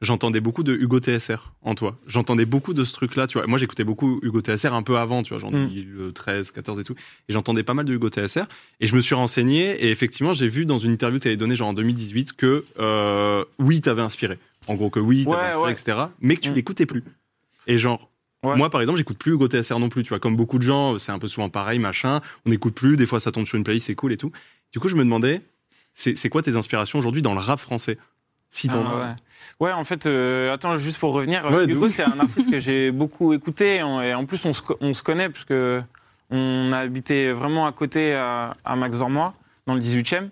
j'entendais 0.00 0.40
beaucoup 0.40 0.64
de 0.64 0.74
Hugo 0.74 0.98
TSR 0.98 1.52
en 1.62 1.74
toi. 1.76 1.96
J'entendais 2.08 2.44
beaucoup 2.44 2.74
de 2.74 2.82
ce 2.82 2.92
truc-là, 2.94 3.28
tu 3.28 3.38
vois. 3.38 3.46
Moi 3.46 3.58
j'écoutais 3.60 3.84
beaucoup 3.84 4.18
Hugo 4.24 4.40
TSR 4.40 4.74
un 4.74 4.82
peu 4.82 4.96
avant, 4.98 5.22
tu 5.22 5.30
vois, 5.34 5.38
genre 5.38 5.52
Mm. 5.52 5.68
2013, 5.68 6.50
14 6.50 6.80
et 6.80 6.84
tout. 6.84 6.94
Et 7.28 7.32
j'entendais 7.32 7.62
pas 7.62 7.74
mal 7.74 7.84
de 7.84 7.94
Hugo 7.94 8.08
TSR. 8.10 8.46
Et 8.80 8.88
je 8.88 8.96
me 8.96 9.00
suis 9.00 9.14
renseigné, 9.14 9.70
et 9.86 9.90
effectivement, 9.92 10.32
j'ai 10.32 10.48
vu 10.48 10.66
dans 10.66 10.78
une 10.78 10.90
interview 10.90 11.18
que 11.18 11.22
tu 11.22 11.28
avais 11.28 11.36
donnée, 11.36 11.54
genre 11.54 11.68
en 11.68 11.72
2018, 11.92 12.32
que 12.34 12.64
euh, 12.78 13.44
oui, 13.58 13.80
t'avais 13.80 14.02
inspiré. 14.02 14.38
En 14.68 14.74
gros, 14.74 14.90
que 14.90 15.00
oui, 15.00 15.24
t'avais 15.24 15.36
Ouais, 15.36 15.42
inspiré, 15.48 15.64
ouais. 15.64 15.72
etc. 15.72 15.96
Mais 16.20 16.36
que 16.36 16.40
tu 16.42 16.50
Mm. 16.50 16.54
l'écoutais 16.54 16.86
plus. 16.86 17.04
Et 17.66 17.78
genre, 17.78 18.08
Ouais. 18.42 18.56
moi, 18.56 18.70
par 18.70 18.80
exemple, 18.80 18.98
j'écoute 18.98 19.18
plus 19.18 19.32
Hugo 19.32 19.46
TSR 19.48 19.78
non 19.78 19.88
plus, 19.88 20.02
tu 20.02 20.08
vois. 20.08 20.18
Comme 20.18 20.34
beaucoup 20.36 20.58
de 20.58 20.62
gens, 20.64 20.98
c'est 20.98 21.12
un 21.12 21.18
peu 21.18 21.28
souvent 21.28 21.48
pareil, 21.48 21.78
machin. 21.78 22.20
On 22.46 22.50
n'écoute 22.50 22.74
plus, 22.74 22.96
des 22.96 23.06
fois 23.06 23.20
ça 23.20 23.30
tombe 23.30 23.46
sur 23.46 23.56
une 23.56 23.64
playlist, 23.64 23.86
c'est 23.86 23.94
cool 23.94 24.12
et 24.12 24.16
tout. 24.16 24.32
Du 24.72 24.80
coup, 24.80 24.88
je 24.88 24.96
me 24.96 25.04
demandais, 25.04 25.42
c'est 25.94 26.28
quoi 26.28 26.42
tes 26.42 26.56
inspirations 26.56 26.98
aujourd'hui 26.98 27.22
dans 27.22 27.34
le 27.34 27.40
rap 27.40 27.60
français? 27.60 27.98
Si 28.50 28.68
Ah, 28.70 28.76
ouais. 28.76 29.14
Ouais, 29.66 29.72
en 29.72 29.84
fait, 29.84 30.04
euh, 30.06 30.52
attends, 30.52 30.76
juste 30.76 30.98
pour 30.98 31.12
revenir, 31.14 31.44
Ouais, 31.50 31.64
Hugo, 31.66 31.88
c'est 31.88 32.02
un 32.02 32.18
artiste 32.20 32.50
que 32.50 32.58
j'ai 32.58 32.90
beaucoup 32.92 33.32
écouté. 33.32 33.76
Et 33.76 33.82
en, 33.82 34.26
plus, 34.26 34.44
on 34.44 34.52
se, 34.52 34.60
co- 34.60 34.76
on 34.80 34.92
se 34.92 35.02
connaît, 35.02 35.30
puisque 35.30 35.54
on 36.30 36.72
a 36.72 36.78
habité 36.78 37.32
vraiment 37.32 37.66
à 37.66 37.72
côté 37.72 38.12
à, 38.14 38.50
à 38.64 38.76
Max 38.76 38.98
Dormois, 38.98 39.34
dans 39.66 39.74
le 39.74 39.80
18e. 39.80 40.28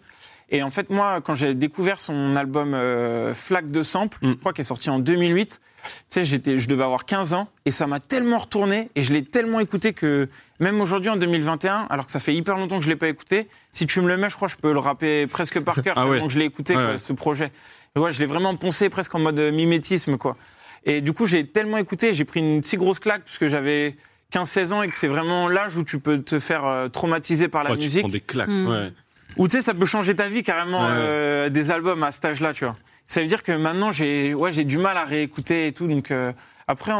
Et 0.53 0.63
en 0.63 0.71
fait, 0.71 0.91
moi, 0.91 1.21
quand 1.23 1.35
j'ai 1.35 1.55
découvert 1.55 2.01
son 2.01 2.35
album 2.35 2.75
euh, 2.75 3.35
Flaque 3.35 3.71
de 3.71 3.83
Sample, 3.83 4.19
Mm. 4.23 4.31
je 4.31 4.35
crois 4.35 4.53
qu'il 4.53 4.63
est 4.63 4.65
sorti 4.65 4.91
en 4.91 4.99
2008, 4.99 5.61
tu 5.85 5.91
sais, 6.09 6.25
j'étais, 6.25 6.59
je 6.59 6.69
devais 6.69 6.83
avoir 6.83 7.05
15 7.07 7.33
ans, 7.35 7.49
et 7.65 7.71
ça 7.71 7.87
m'a 7.87 8.01
tellement 8.01 8.37
retourné, 8.39 8.91
et 8.97 9.03
je 9.03 9.13
l'ai 9.13 9.25
tellement 9.25 9.61
écouté 9.61 9.93
que 9.93 10.29
même 10.61 10.81
aujourd'hui, 10.81 11.09
en 11.11 11.17
2021, 11.17 11.87
alors 11.89 12.05
que 12.05 12.13
ça 12.13 12.19
fait 12.21 12.35
hyper 12.35 12.57
longtemps 12.59 12.79
que 12.79 12.85
je 12.85 12.91
l'ai 12.91 12.97
pas 12.97 13.09
écouté, 13.09 13.49
si 13.73 13.87
tu 13.87 14.01
me 14.03 14.09
le 14.09 14.17
mets, 14.17 14.29
je 14.29 14.37
crois 14.37 14.49
que 14.49 14.55
je 14.55 14.59
peux 14.59 14.73
le 14.73 14.79
rapper 14.81 15.27
presque 15.29 15.61
par 15.61 15.77
cœur, 15.83 15.95
Ah 15.97 16.07
ouais. 16.09 16.21
que 16.21 16.29
je 16.29 16.39
l'ai 16.39 16.45
écouté, 16.47 16.75
Ouais, 16.77 16.83
quoi, 16.83 16.91
ouais. 16.93 16.99
ce 16.99 17.13
projet. 17.13 17.53
Et 17.97 17.99
ouais, 18.01 18.13
je 18.13 18.19
l'ai 18.19 18.27
vraiment 18.27 18.55
poncé 18.57 18.89
presque 18.91 19.15
en 19.15 19.21
mode 19.21 19.39
euh, 19.39 19.53
mimétisme, 19.53 20.17
quoi. 20.17 20.37
Et 20.85 21.01
du 21.01 21.13
coup, 21.13 21.27
j'ai 21.27 21.47
tellement 21.47 21.79
écouté, 21.79 22.13
j'ai 22.13 22.25
pris 22.25 22.41
une 22.41 22.63
si 22.63 22.77
grosse 22.77 22.99
claque, 22.99 23.23
puisque 23.25 23.47
j'avais 23.47 23.97
15-16 24.33 24.73
ans, 24.73 24.83
et 24.83 24.89
que 24.89 24.97
c'est 24.99 25.09
vraiment 25.09 25.49
l'âge 25.49 25.77
où 25.77 25.85
tu 25.85 25.99
peux 26.01 26.21
te 26.23 26.39
faire 26.39 26.65
euh, 26.67 26.89
traumatiser 26.89 27.49
par 27.49 27.63
la 27.65 27.71
Ouais, 27.71 27.77
tu 27.79 27.85
musique. 27.85 28.01
prends 28.03 28.09
des 28.11 28.21
claques. 28.21 28.49
Mm. 28.49 28.91
Ou 29.37 29.49
tu 29.49 29.57
sais, 29.57 29.63
ça 29.63 29.75
peut 29.75 29.87
changer 29.87 30.15
ta 30.15 30.29
vie 30.29 30.43
carrément, 30.43 30.83
Ouais, 30.83 30.91
euh, 30.93 31.49
des 31.49 31.71
albums 31.71 32.03
à 32.03 32.11
cet 32.13 32.25
âge-là, 32.25 32.53
tu 32.53 32.65
vois. 32.65 32.75
Ça 33.07 33.21
veut 33.21 33.27
dire 33.27 33.43
que 33.43 33.53
maintenant, 33.53 33.91
j'ai 33.93 34.35
ouais, 34.35 34.53
j'ai 34.53 34.65
du 34.65 34.79
mal 34.79 34.97
à 34.97 35.05
réécouter 35.05 35.67
et 35.69 35.73
tout. 35.73 35.87
Donc, 35.87 36.11
euh, 36.11 36.33
après, 36.69 36.93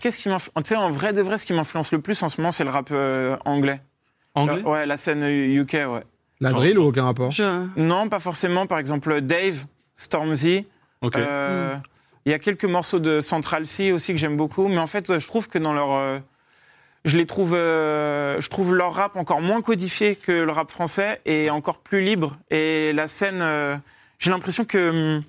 qu'est-ce 0.00 0.18
qui 0.18 0.28
m'influence 0.28 0.52
Tu 0.64 0.68
sais, 0.68 0.76
en 0.76 0.90
vrai 0.90 1.12
de 1.12 1.20
vrai, 1.22 1.38
ce 1.38 1.46
qui 1.46 1.52
m'influence 1.52 1.92
le 1.92 2.00
plus 2.00 2.22
en 2.22 2.28
ce 2.28 2.40
moment, 2.40 2.50
c'est 2.52 2.64
le 2.64 2.70
rap 2.70 2.88
euh, 2.92 3.36
anglais. 3.44 3.80
Anglais 4.34 4.62
Euh, 4.64 4.70
Ouais, 4.70 4.86
la 4.86 4.96
scène 4.96 5.22
euh, 5.22 5.62
UK, 5.62 5.72
ouais. 5.72 6.04
La 6.40 6.50
Genre- 6.50 6.58
drill 6.60 6.78
ou 6.78 6.84
aucun 6.84 7.04
rapport? 7.04 7.30
Je- 7.30 7.66
Non, 7.80 8.08
pas 8.08 8.18
forcément. 8.20 8.66
Par 8.66 8.78
exemple, 8.78 9.20
Dave, 9.22 9.64
Stormzy. 9.96 10.66
Ok. 11.00 11.16
Euh, 11.16 11.74
Il 12.26 12.30
y 12.30 12.34
a 12.34 12.38
quelques 12.40 12.64
morceaux 12.64 12.98
de 12.98 13.20
Central 13.20 13.66
C 13.66 13.92
aussi 13.92 14.12
que 14.12 14.18
j'aime 14.18 14.36
beaucoup, 14.36 14.66
mais 14.68 14.78
en 14.78 14.86
fait, 14.88 15.18
je 15.18 15.26
trouve 15.28 15.48
que 15.48 15.58
dans 15.58 15.72
leur, 15.72 15.92
euh, 15.92 16.18
je 17.06 17.16
les 17.16 17.24
trouve, 17.24 17.54
euh, 17.54 18.38
je 18.40 18.50
trouve 18.50 18.74
leur 18.74 18.92
rap 18.92 19.16
encore 19.16 19.40
moins 19.40 19.62
codifié 19.62 20.16
que 20.16 20.32
le 20.32 20.52
rap 20.52 20.70
français 20.70 21.20
et 21.24 21.48
encore 21.50 21.78
plus 21.78 22.02
libre. 22.02 22.36
Et 22.50 22.92
la 22.92 23.06
scène, 23.06 23.40
euh, 23.40 23.76
j'ai 24.18 24.30
l'impression 24.30 24.64
que 24.64 25.16
hum, 25.16 25.22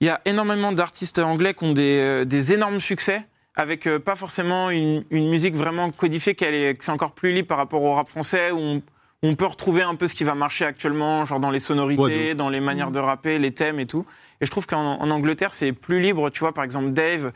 il 0.00 0.08
y 0.08 0.10
a 0.10 0.20
énormément 0.24 0.72
d'artistes 0.72 1.20
anglais 1.20 1.54
qui 1.54 1.64
ont 1.64 1.72
des, 1.72 1.98
euh, 1.98 2.24
des 2.24 2.52
énormes 2.52 2.80
succès 2.80 3.24
avec 3.54 3.86
euh, 3.86 4.00
pas 4.00 4.16
forcément 4.16 4.70
une, 4.70 5.04
une 5.10 5.28
musique 5.28 5.54
vraiment 5.54 5.92
codifiée, 5.92 6.34
qu'elle 6.34 6.54
est, 6.54 6.74
que 6.76 6.84
c'est 6.84 6.90
encore 6.90 7.12
plus 7.12 7.32
libre 7.32 7.46
par 7.46 7.58
rapport 7.58 7.82
au 7.82 7.92
rap 7.94 8.08
français 8.08 8.50
où 8.50 8.58
on, 8.58 8.82
on 9.22 9.36
peut 9.36 9.46
retrouver 9.46 9.82
un 9.82 9.94
peu 9.94 10.08
ce 10.08 10.16
qui 10.16 10.24
va 10.24 10.34
marcher 10.34 10.64
actuellement, 10.64 11.24
genre 11.24 11.38
dans 11.38 11.52
les 11.52 11.60
sonorités, 11.60 12.02
Ouais, 12.02 12.34
dans 12.34 12.48
les 12.48 12.60
manières 12.60 12.90
de 12.90 12.98
rapper, 12.98 13.38
les 13.38 13.52
thèmes 13.52 13.78
et 13.78 13.86
tout. 13.86 14.04
Et 14.40 14.46
je 14.46 14.50
trouve 14.50 14.66
qu'en 14.66 15.00
en 15.00 15.10
Angleterre, 15.10 15.52
c'est 15.52 15.72
plus 15.72 16.00
libre. 16.00 16.28
Tu 16.30 16.40
vois, 16.40 16.52
par 16.52 16.64
exemple, 16.64 16.90
Dave, 16.90 17.32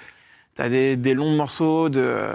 tu 0.57 0.63
as 0.63 0.69
des, 0.69 0.97
des 0.97 1.15
longs 1.15 1.37
morceaux 1.37 1.89
de, 1.89 2.33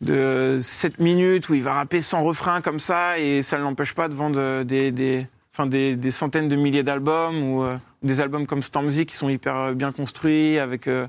de 0.00 0.58
7 0.60 0.98
minutes 1.00 1.48
où 1.48 1.54
il 1.54 1.62
va 1.62 1.74
rapper 1.74 2.00
sans 2.00 2.22
refrain 2.22 2.60
comme 2.60 2.78
ça 2.78 3.18
et 3.18 3.42
ça 3.42 3.58
ne 3.58 3.62
l'empêche 3.64 3.94
pas 3.94 4.08
de 4.08 4.14
vendre 4.14 4.62
des, 4.62 4.92
des, 4.92 5.26
enfin 5.52 5.66
des, 5.66 5.96
des 5.96 6.10
centaines 6.10 6.48
de 6.48 6.56
milliers 6.56 6.82
d'albums 6.84 7.42
ou 7.42 7.62
euh, 7.64 7.76
des 8.02 8.20
albums 8.20 8.46
comme 8.46 8.62
Stormzy 8.62 9.06
qui 9.06 9.16
sont 9.16 9.28
hyper 9.28 9.56
euh, 9.56 9.74
bien 9.74 9.90
construits 9.92 10.58
avec. 10.58 10.86
euh, 10.86 11.06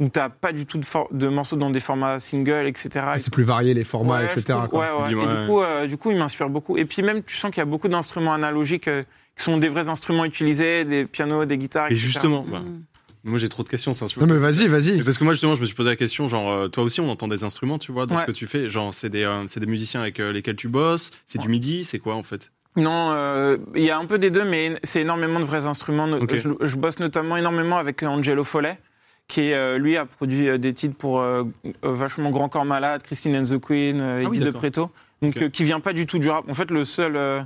où 0.00 0.08
t'as 0.08 0.28
pas 0.28 0.52
du 0.52 0.64
tout 0.64 0.78
de, 0.78 0.84
de 1.10 1.26
morceaux 1.26 1.56
dans 1.56 1.70
des 1.70 1.80
formats 1.80 2.20
singles, 2.20 2.68
etc. 2.68 3.04
C'est 3.18 3.32
plus 3.32 3.42
varié 3.42 3.74
les 3.74 3.82
formats, 3.82 4.18
Ouais, 4.20 4.26
etc. 4.26 4.42
trouve- 4.50 4.68
quoi. 4.68 4.80
ouais, 4.96 5.02
ouais. 5.06 5.10
Et 5.10 5.14
ouais. 5.16 5.26
du 5.42 5.46
coup, 5.48 5.60
euh, 5.60 5.86
du 5.88 5.96
coup, 5.96 6.12
il 6.12 6.16
m'inspire 6.18 6.48
beaucoup. 6.48 6.76
Et 6.76 6.84
puis 6.84 7.02
même, 7.02 7.24
tu 7.24 7.34
sens 7.34 7.50
qu'il 7.50 7.58
y 7.58 7.62
a 7.62 7.64
beaucoup 7.64 7.88
d'instruments 7.88 8.32
analogiques 8.32 8.86
euh, 8.86 9.02
qui 9.36 9.42
sont 9.42 9.56
des 9.56 9.66
vrais 9.66 9.88
instruments 9.88 10.24
utilisés, 10.24 10.84
des 10.84 11.04
pianos, 11.04 11.46
des 11.46 11.58
guitares, 11.58 11.86
Et 11.88 11.94
etc. 11.94 12.00
justement, 12.06 12.44
bah, 12.48 12.60
Mm. 12.60 12.82
Moi 13.28 13.38
j'ai 13.38 13.48
trop 13.48 13.62
de 13.62 13.68
questions, 13.68 13.92
c'est 13.92 14.04
un 14.04 14.08
Non 14.26 14.32
mais 14.32 14.38
vas-y, 14.38 14.66
vas-y. 14.66 15.02
Parce 15.02 15.18
que 15.18 15.24
moi 15.24 15.32
justement, 15.32 15.54
je 15.54 15.60
me 15.60 15.66
suis 15.66 15.74
posé 15.76 15.90
la 15.90 15.96
question, 15.96 16.28
genre 16.28 16.50
euh, 16.50 16.68
toi 16.68 16.82
aussi, 16.82 17.00
on 17.00 17.10
entend 17.10 17.28
des 17.28 17.44
instruments, 17.44 17.78
tu 17.78 17.92
vois, 17.92 18.06
dans 18.06 18.14
Ouais. 18.16 18.22
ce 18.22 18.26
que 18.26 18.32
tu 18.32 18.46
fais. 18.46 18.68
Genre, 18.68 18.92
c'est 18.92 19.10
des, 19.10 19.24
euh, 19.24 19.44
c'est 19.46 19.60
des 19.60 19.66
musiciens 19.66 20.00
avec 20.00 20.18
euh, 20.20 20.32
lesquels 20.32 20.56
tu 20.56 20.68
bosses, 20.68 21.12
c'est 21.26 21.38
du 21.38 21.48
midi, 21.48 21.84
c'est 21.84 21.98
quoi 21.98 22.14
en 22.16 22.22
fait? 22.22 22.50
Non, 22.76 23.10
euh, 23.12 23.56
il 23.74 23.82
y 23.82 23.90
a 23.90 23.98
un 23.98 24.04
peu 24.06 24.18
des 24.18 24.30
deux, 24.30 24.44
mais 24.44 24.78
c'est 24.82 25.00
énormément 25.00 25.40
de 25.40 25.44
vrais 25.44 25.66
instruments. 25.66 26.08
Je, 26.30 26.48
je 26.60 26.76
bosse 26.76 27.00
notamment 27.00 27.36
énormément 27.36 27.76
avec 27.78 28.02
Angelo 28.02 28.44
Follet, 28.44 28.78
qui 29.26 29.52
euh, 29.52 29.78
lui 29.78 29.96
a 29.96 30.06
produit 30.06 30.48
euh, 30.48 30.58
des 30.58 30.72
titres 30.72 30.96
pour 30.96 31.20
euh, 31.20 31.42
vachement 31.82 32.30
Grand 32.30 32.48
Corps 32.48 32.64
Malade, 32.64 33.02
Christine 33.02 33.36
and 33.36 33.42
the 33.44 33.58
Queen, 33.60 34.00
euh, 34.00 34.22
Ah 34.24 34.28
oui, 34.28 34.38
de. 34.38 34.50
Preto. 34.50 34.90
Donc 35.22 35.36
euh, 35.42 35.48
qui 35.48 35.64
vient 35.64 35.80
pas 35.80 35.92
du 35.92 36.06
tout 36.06 36.18
du 36.20 36.30
rap. 36.30 36.48
En 36.48 36.54
fait, 36.54 36.70
le 36.70 36.84
seul 36.84 37.16
euh, 37.16 37.40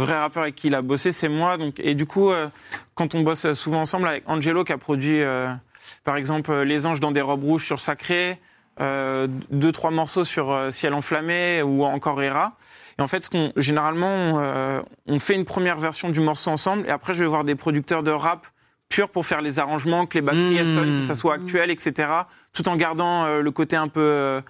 vrai 0.00 0.18
rappeur 0.18 0.42
avec 0.42 0.54
qui 0.54 0.68
il 0.68 0.74
a 0.74 0.82
bossé, 0.82 1.12
c'est 1.12 1.28
moi. 1.28 1.56
Donc 1.56 1.74
et 1.78 1.94
du 1.94 2.06
coup, 2.06 2.30
euh, 2.30 2.48
quand 2.94 3.14
on 3.14 3.20
bosse 3.22 3.52
souvent 3.52 3.80
ensemble 3.80 4.08
avec 4.08 4.24
Angelo, 4.26 4.64
qui 4.64 4.72
a 4.72 4.78
produit 4.78 5.22
euh, 5.22 5.48
par 6.04 6.16
exemple 6.16 6.50
euh, 6.50 6.64
Les 6.64 6.86
Anges 6.86 7.00
dans 7.00 7.12
des 7.12 7.20
robes 7.20 7.44
rouges 7.44 7.64
sur 7.64 7.80
Sacré, 7.80 8.38
euh, 8.80 9.26
deux 9.50 9.72
trois 9.72 9.90
morceaux 9.90 10.24
sur 10.24 10.50
euh, 10.50 10.70
Ciel 10.70 10.94
enflammé 10.94 11.62
ou 11.62 11.84
encore 11.84 12.22
Hera. 12.22 12.56
Et 12.98 13.02
en 13.02 13.06
fait, 13.08 13.24
ce 13.24 13.30
qu'on 13.30 13.52
généralement 13.56 14.40
euh, 14.40 14.80
on 15.06 15.18
fait 15.18 15.34
une 15.34 15.44
première 15.44 15.76
version 15.78 16.08
du 16.10 16.20
morceau 16.20 16.50
ensemble 16.50 16.86
et 16.86 16.90
après 16.90 17.14
je 17.14 17.20
vais 17.22 17.28
voir 17.28 17.44
des 17.44 17.54
producteurs 17.54 18.02
de 18.02 18.10
rap 18.10 18.46
pur 18.88 19.08
pour 19.08 19.24
faire 19.24 19.40
les 19.40 19.58
arrangements, 19.60 20.06
que 20.06 20.18
les 20.18 20.22
batteries 20.22 20.56
elles 20.56 20.66
Mmh. 20.66 20.74
sonnent, 20.74 20.96
que 20.98 21.04
ça 21.04 21.14
soit 21.14 21.34
actuel, 21.34 21.70
etc. 21.70 22.12
Tout 22.52 22.68
en 22.68 22.74
gardant 22.74 23.38
le 23.38 23.50
côté 23.52 23.76
un 23.76 23.86
peu 23.86 24.42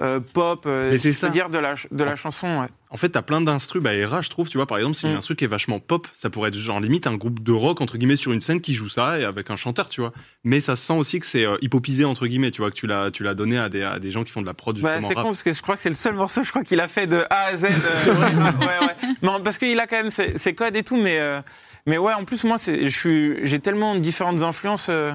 euh, 0.00 0.16
euh, 0.16 0.20
pop, 0.20 0.64
euh, 0.66 0.96
c'est 0.96 1.12
je 1.12 1.20
peux 1.20 1.28
dire 1.30 1.50
de 1.50 1.58
la 1.58 1.74
de 1.90 2.04
la 2.04 2.16
chanson. 2.16 2.60
ouais. 2.60 2.66
En 2.92 2.96
fait, 2.96 3.10
t'as 3.10 3.22
plein 3.22 3.40
d'instrus, 3.40 3.80
bah 3.82 3.94
Era, 3.94 4.20
je 4.22 4.30
trouve, 4.30 4.48
tu 4.48 4.56
vois, 4.58 4.66
par 4.66 4.76
exemple, 4.78 4.96
c'est 4.96 5.06
une 5.06 5.14
Mm. 5.14 5.18
instru 5.18 5.36
qui 5.36 5.44
est 5.44 5.48
vachement 5.48 5.78
pop, 5.78 6.08
ça 6.14 6.28
pourrait 6.30 6.48
être 6.48 6.56
genre 6.56 6.80
limite 6.80 7.06
un 7.06 7.14
groupe 7.16 7.40
de 7.42 7.52
rock, 7.52 7.80
entre 7.80 7.98
guillemets, 7.98 8.16
sur 8.16 8.32
une 8.32 8.40
scène 8.40 8.60
qui 8.60 8.74
joue 8.74 8.88
ça, 8.88 9.18
et 9.20 9.24
avec 9.24 9.50
un 9.50 9.56
chanteur, 9.56 9.88
tu 9.88 10.00
vois. 10.00 10.12
Mais 10.42 10.60
ça 10.60 10.74
se 10.76 10.84
sent 10.86 10.92
aussi 10.94 11.20
que 11.20 11.26
c'est 11.26 11.44
euh, 11.46 11.56
hippopisé, 11.62 12.04
entre 12.04 12.26
guillemets, 12.26 12.50
tu 12.50 12.62
vois, 12.62 12.70
que 12.70 12.76
tu 12.76 12.86
l'as, 12.88 13.10
tu 13.12 13.22
l'as 13.22 13.34
donné 13.34 13.58
à 13.58 13.68
des, 13.68 13.82
à 13.82 13.98
des 14.00 14.10
gens 14.10 14.24
qui 14.24 14.32
font 14.32 14.40
de 14.42 14.46
la 14.46 14.54
prod, 14.54 14.76
Bah, 14.80 14.94
justement, 14.94 15.08
c'est 15.08 15.14
rap. 15.14 15.22
con 15.24 15.30
parce 15.30 15.42
que 15.44 15.52
je 15.52 15.62
crois 15.62 15.76
que 15.76 15.82
c'est 15.82 15.88
le 15.88 15.94
seul 15.94 16.14
morceau 16.14 16.42
je 16.42 16.50
crois 16.50 16.62
qu'il 16.62 16.80
a 16.80 16.88
fait 16.88 17.06
de 17.06 17.24
A 17.30 17.44
à 17.46 17.56
Z. 17.56 17.64
euh, 17.64 17.68
ouais, 18.60 18.86
ouais. 18.86 19.14
Non, 19.22 19.40
parce 19.40 19.58
qu'il 19.58 19.78
a 19.78 19.86
quand 19.86 19.96
même 19.96 20.10
ses, 20.10 20.36
ses 20.38 20.54
codes 20.54 20.74
et 20.76 20.82
tout, 20.82 20.96
mais 20.96 21.18
euh, 21.20 21.40
mais 21.86 21.96
ouais, 21.98 22.12
en 22.12 22.24
plus 22.24 22.42
moi 22.44 22.58
c'est, 22.58 22.88
j'ai 22.88 23.58
tellement 23.60 23.94
de 23.94 24.00
différentes 24.00 24.42
influences 24.42 24.88
euh, 24.90 25.12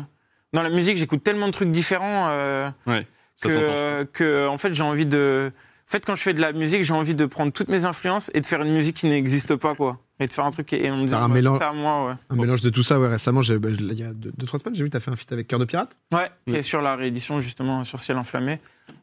dans 0.54 0.62
la 0.62 0.70
musique, 0.70 0.96
j'écoute 0.98 1.24
tellement 1.24 1.48
de 1.48 1.52
trucs 1.52 1.72
différents 1.72 2.28
euh, 2.30 2.70
Ouais, 2.88 3.06
que 3.42 3.48
euh, 3.50 4.06
que 4.12 4.48
en 4.48 4.58
fait 4.58 4.74
j'ai 4.74 4.84
envie 4.84 5.06
de, 5.06 5.52
en 5.88 5.92
fait 5.92 6.06
quand 6.06 6.16
je 6.16 6.22
fais 6.24 6.34
de 6.34 6.42
la 6.42 6.54
musique 6.54 6.84
j'ai 6.84 6.94
envie 6.94 7.16
de 7.16 7.26
prendre 7.26 7.52
toutes 7.52 7.70
mes 7.70 7.86
influences 7.86 8.32
et 8.34 8.42
de 8.42 8.46
faire 8.46 8.62
une 8.62 8.72
musique 8.72 8.98
qui 8.98 9.08
n'existe 9.08 9.56
pas 9.56 9.76
quoi. 9.76 10.00
et 10.20 10.28
de 10.28 10.34
faire 10.34 10.46
un 10.46 10.52
truc 10.52 10.72
et 10.74 10.90
on 10.90 10.98
me 10.98 11.08
Faire 11.08 11.22
un 11.22 11.28
c'est 11.28 11.34
mélange- 11.34 11.60
ça 11.60 11.74
moi 11.74 12.08
ouais. 12.08 12.14
Un 12.30 12.36
mélange 12.36 12.62
de 12.62 12.70
tout 12.70 12.84
ça, 12.84 12.98
ouais. 13.00 13.10
Récemment, 13.10 13.42
j'ai- 13.42 13.58
bah, 13.60 13.68
il 13.70 14.00
y 14.00 14.04
a 14.04 14.14
deux, 14.14 14.32
deux, 14.38 14.46
trois 14.46 14.60
semaines, 14.60 14.74
j'ai 14.76 14.84
vu, 14.84 14.90
t'as 14.90 15.02
fait 15.02 15.12
un 15.12 15.16
feat 15.18 15.30
avec 15.34 15.48
Cœur 15.48 15.60
de 15.60 15.66
Pirate. 15.66 15.98
Ouais, 16.14 16.30
Mm. 16.48 16.56
et 16.56 16.62
sur 16.62 16.82
la 16.82 16.96
réédition 16.96 17.40
justement 17.42 17.84
sur 17.84 18.00
Ciel 18.00 18.18
enflammé. 18.18 18.60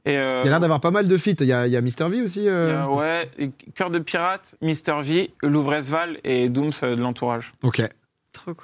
Et 0.07 0.17
euh, 0.17 0.41
Il 0.43 0.47
y 0.47 0.49
a 0.49 0.51
l'air 0.53 0.61
d'avoir 0.61 0.81
pas 0.81 0.91
mal 0.91 1.07
de 1.07 1.17
feats. 1.19 1.33
Il 1.41 1.47
y 1.47 1.53
a, 1.53 1.67
il 1.67 1.73
y 1.73 1.77
a 1.77 1.81
Mister 1.83 2.09
V 2.09 2.23
aussi. 2.23 2.49
euh, 2.49 2.87
ouais, 2.87 3.31
Cœur 3.75 3.91
de 3.91 3.99
pirate, 3.99 4.55
Mister 4.63 4.95
V, 5.03 5.31
Louvresval 5.43 6.19
et 6.25 6.49
Dooms 6.49 6.71
euh, 6.83 6.97
de 6.97 7.01
l'entourage. 7.03 7.53
Ok. 7.63 7.83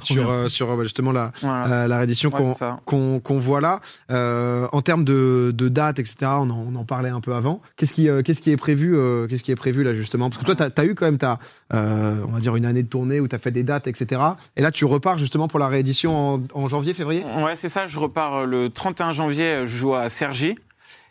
Sur, 0.02 0.30
euh, 0.30 0.48
sur 0.48 0.70
euh, 0.70 0.82
justement 0.82 1.12
la, 1.12 1.32
Voilà. 1.42 1.66
euh, 1.84 1.87
la 1.88 1.98
réédition 1.98 2.30
Ouais, 2.30 2.54
qu'on 2.84 3.20
qu'on 3.20 3.38
voit 3.38 3.60
là. 3.60 3.80
Euh, 4.10 4.66
en 4.72 4.82
termes 4.82 5.04
de, 5.04 5.52
de 5.54 5.68
date, 5.68 5.98
etc., 5.98 6.16
on 6.22 6.50
en, 6.50 6.66
on 6.72 6.75
en 6.75 6.84
parlait 6.84 7.10
un 7.10 7.20
peu 7.20 7.34
avant. 7.34 7.60
Qu'est-ce 7.76 7.92
qui, 7.92 8.08
euh, 8.08 8.22
qu'est-ce 8.22 8.40
qui 8.40 8.50
est 8.50 8.56
prévu 8.56 8.96
euh, 8.96 9.26
Qu'est-ce 9.26 9.42
qui 9.42 9.52
est 9.52 9.56
prévu 9.56 9.82
là 9.84 9.94
justement? 9.94 10.30
Parce 10.30 10.42
que 10.42 10.50
toi, 10.52 10.70
tu 10.70 10.80
as, 10.80 10.84
eu 10.84 10.94
quand 10.94 11.04
même 11.06 11.18
ta, 11.18 11.38
euh, 11.75 12.25
on 12.26 12.32
va 12.32 12.40
dire 12.40 12.56
une 12.56 12.64
année 12.66 12.82
de 12.82 12.88
tournée 12.88 13.20
où 13.20 13.28
tu 13.28 13.37
as 13.37 13.38
fait 13.38 13.50
des 13.50 13.62
dates, 13.62 13.87
etc. 13.87 14.20
Et 14.56 14.62
là, 14.62 14.70
tu 14.72 14.84
repars 14.84 15.18
justement 15.18 15.48
pour 15.48 15.58
la 15.58 15.68
réédition 15.68 16.16
en, 16.34 16.42
en 16.54 16.68
janvier, 16.68 16.94
février? 16.94 17.25
Ouais, 17.42 17.54
c'est 17.56 17.68
ça. 17.68 17.87
Je 17.87 17.98
repars 17.98 18.46
le 18.46 18.70
31 18.70 19.12
janvier, 19.12 19.58
je 19.66 19.76
joue 19.76 19.94
à 19.94 20.08
Cergy. 20.08 20.54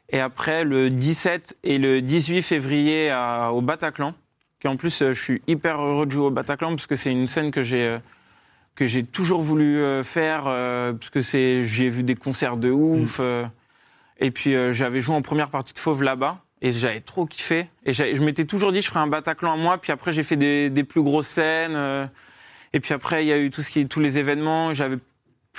Et 0.09 0.19
après, 0.19 0.63
le 0.63 0.89
17 0.89 1.57
et 1.63 1.77
le 1.77 2.01
18 2.01 2.41
février 2.41 3.09
à- 3.09 3.51
au 3.51 3.61
Bataclan. 3.61 4.13
Qui 4.59 4.67
en 4.67 4.75
plus, 4.77 5.03
je 5.05 5.11
suis 5.13 5.41
hyper 5.47 5.79
heureux 5.81 6.05
de 6.07 6.11
jouer 6.11 6.25
au 6.27 6.31
Bataclan 6.31 6.69
parce 6.69 6.87
que 6.87 6.95
c'est 6.95 7.11
une 7.11 7.27
scène 7.27 7.51
que 7.51 7.61
j'ai 7.61 7.85
euh, 7.85 7.97
que 8.77 8.86
j'ai 8.86 9.03
toujours 9.03 9.41
voulu 9.41 9.79
euh, 9.79 10.03
faire 10.03 10.43
euh, 10.48 10.93
parce 10.93 11.10
que 11.10 11.22
c'est 11.22 11.63
j'ai 11.63 11.89
vu 11.89 12.03
des 12.03 12.15
concerts 12.15 12.55
de 12.57 12.69
ouf. 12.69 13.17
euh, 13.19 13.46
et 14.19 14.31
puis 14.31 14.55
euh, 14.55 14.72
j'avais 14.72 15.01
joué 15.01 15.15
en 15.15 15.22
première 15.22 15.50
partie 15.50 15.74
de 15.74 15.79
Fauve 15.79 16.03
là-bas 16.03 16.39
et 16.62 16.72
j'avais 16.72 17.01
trop 17.01 17.25
kiffé. 17.25 17.67
Et 17.86 17.93
je 17.93 18.24
m'étais 18.24 18.46
toujours 18.46 18.72
dit 18.72 18.81
je 18.81 18.88
ferais 18.88 19.00
un 19.00 19.07
Bataclan 19.07 19.53
à 19.53 19.57
moi. 19.57 19.77
Puis 19.79 19.91
après, 19.91 20.12
j'ai 20.13 20.24
fait 20.24 20.38
des, 20.38 20.69
des 20.69 20.84
plus 20.84 21.03
grosses 21.03 21.27
scènes. 21.27 21.75
euh, 21.75 22.05
et 22.74 22.79
puis 22.79 22.93
après, 22.93 23.24
il 23.24 23.27
y 23.27 23.31
a 23.34 23.38
eu 23.38 23.50
tout 23.50 23.62
ce 23.62 23.69
qui, 23.72 23.88
tous 23.88 24.00
les 24.00 24.17
événements. 24.17 24.74
J'avais 24.74 24.98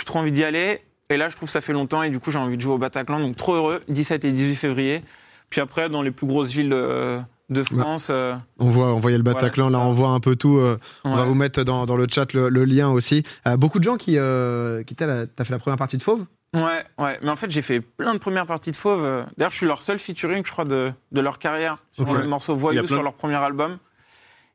trop 0.07 0.21
envie 0.21 0.33
d'y 0.33 0.45
aller. 0.45 0.81
Et 1.11 1.17
là, 1.17 1.29
je 1.29 1.37
trouve 1.37 1.49
que 1.49 1.53
ça 1.53 1.61
fait 1.61 1.73
longtemps 1.73 2.03
et 2.03 2.11
du 2.11 2.21
coup, 2.21 2.31
j'ai 2.31 2.39
envie 2.39 2.57
de 2.57 2.63
jouer 2.63 2.75
au 2.75 2.79
Bataclan. 2.79 3.19
Donc, 3.21 3.37
trop 3.37 3.55
heureux, 3.55 3.81
17 3.89 4.25
et 4.25 4.33
18 4.33 4.57
février. 4.57 5.03
Puis 5.51 5.61
après, 5.61 5.89
dans 5.89 6.03
les 6.03 6.11
plus 6.11 6.27
grosses 6.27 6.51
villes 6.53 6.73
euh, 6.75 7.19
de 7.51 7.63
France. 7.63 8.09
euh, 8.11 8.35
On 8.59 8.71
voit, 8.71 8.95
on 8.95 9.01
voyait 9.01 9.17
le 9.17 9.23
Bataclan, 9.23 9.67
là, 9.71 9.79
ça. 9.79 9.85
on 9.85 9.93
voit 9.93 10.09
un 10.11 10.21
peu 10.21 10.37
tout. 10.37 10.59
euh, 10.59 10.77
On 11.05 11.17
va 11.17 11.25
vous 11.25 11.35
mettre 11.35 11.63
dans, 11.63 11.87
dans 11.87 11.97
le 11.97 12.07
chat 12.11 12.33
le, 12.33 12.49
le 12.49 12.65
lien 12.65 12.91
aussi. 12.91 13.23
Euh, 13.47 13.57
beaucoup 13.57 13.79
de 13.79 13.85
gens 13.85 13.97
qui, 13.97 14.17
euh, 14.19 14.83
qui 14.83 14.95
t'as 14.95 15.27
fait 15.27 15.51
la 15.51 15.59
première 15.59 15.79
partie 15.79 15.97
de 15.97 16.03
Fauve? 16.03 16.25
ouais, 16.55 16.85
ouais. 16.99 17.19
Mais 17.23 17.31
en 17.31 17.37
fait, 17.37 17.51
j'ai 17.51 17.63
fait 17.63 17.81
plein 17.81 18.15
de 18.15 18.19
premières 18.19 18.47
parties 18.47 18.71
de 18.71 18.77
Fauve. 18.77 19.03
D'ailleurs, 19.37 19.51
je 19.53 19.57
suis 19.57 19.67
leur 19.67 19.81
seul 19.83 19.99
featuring, 19.99 20.45
je 20.45 20.51
crois, 20.53 20.65
de, 20.65 20.91
de 21.13 21.21
leur 21.21 21.39
carrière. 21.39 21.79
Sur 21.91 22.13
le 22.13 22.27
morceau 22.27 22.55
Voyou, 22.55 22.87
sur 22.87 23.03
leur 23.03 23.15
premier 23.15 23.37
album. 23.37 23.79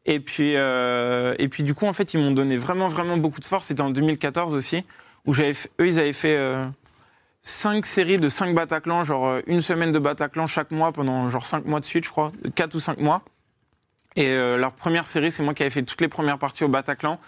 Et 0.06 0.20
puis, 0.20 0.54
euh, 0.58 1.34
et 1.40 1.48
puis, 1.48 1.64
du 1.64 1.74
coup, 1.74 1.86
en 1.86 1.94
fait, 1.94 2.14
ils 2.14 2.20
m'ont 2.20 2.32
donné 2.32 2.58
vraiment, 2.58 2.90
vraiment 2.90 3.18
beaucoup 3.18 3.40
de 3.40 3.46
force. 3.46 3.68
C'était 3.68 3.82
en 3.82 3.90
2014 3.90 4.54
aussi, 4.54 4.84
où 5.26 5.32
j'avais 5.34 5.54
eux, 5.80 5.88
ils 5.88 5.98
avaient 5.98 6.12
fait 6.14 6.36
euh, 6.38 6.66
cinq 7.44 7.86
séries 7.86 8.18
de 8.18 8.30
cinq 8.30 8.56
Bataclan, 8.56 9.04
genre 9.04 9.28
euh, 9.28 9.42
une 9.48 9.60
semaine 9.60 9.92
de 9.92 10.00
Bataclan 10.00 10.48
chaque 10.48 10.72
mois 10.72 10.92
pendant 10.92 11.30
genre 11.30 11.46
cinq 11.46 11.66
mois 11.66 11.82
de 11.82 11.86
suite, 11.86 12.06
je 12.06 12.10
crois, 12.10 12.32
quatre 12.56 12.74
ou 12.74 12.80
cinq 12.80 12.98
mois. 12.98 13.22
Et 14.16 14.28
euh, 14.28 14.58
leur 14.58 14.74
première 14.74 15.08
série, 15.08 15.30
c'est 15.30 15.44
moi 15.44 15.54
qui 15.54 15.64
avais 15.64 15.70
fait 15.70 15.84
toutes 15.84 16.02
les 16.02 16.08
premières 16.08 16.38
parties 16.40 16.64
au 16.64 16.70
Bataclan. 16.70 17.20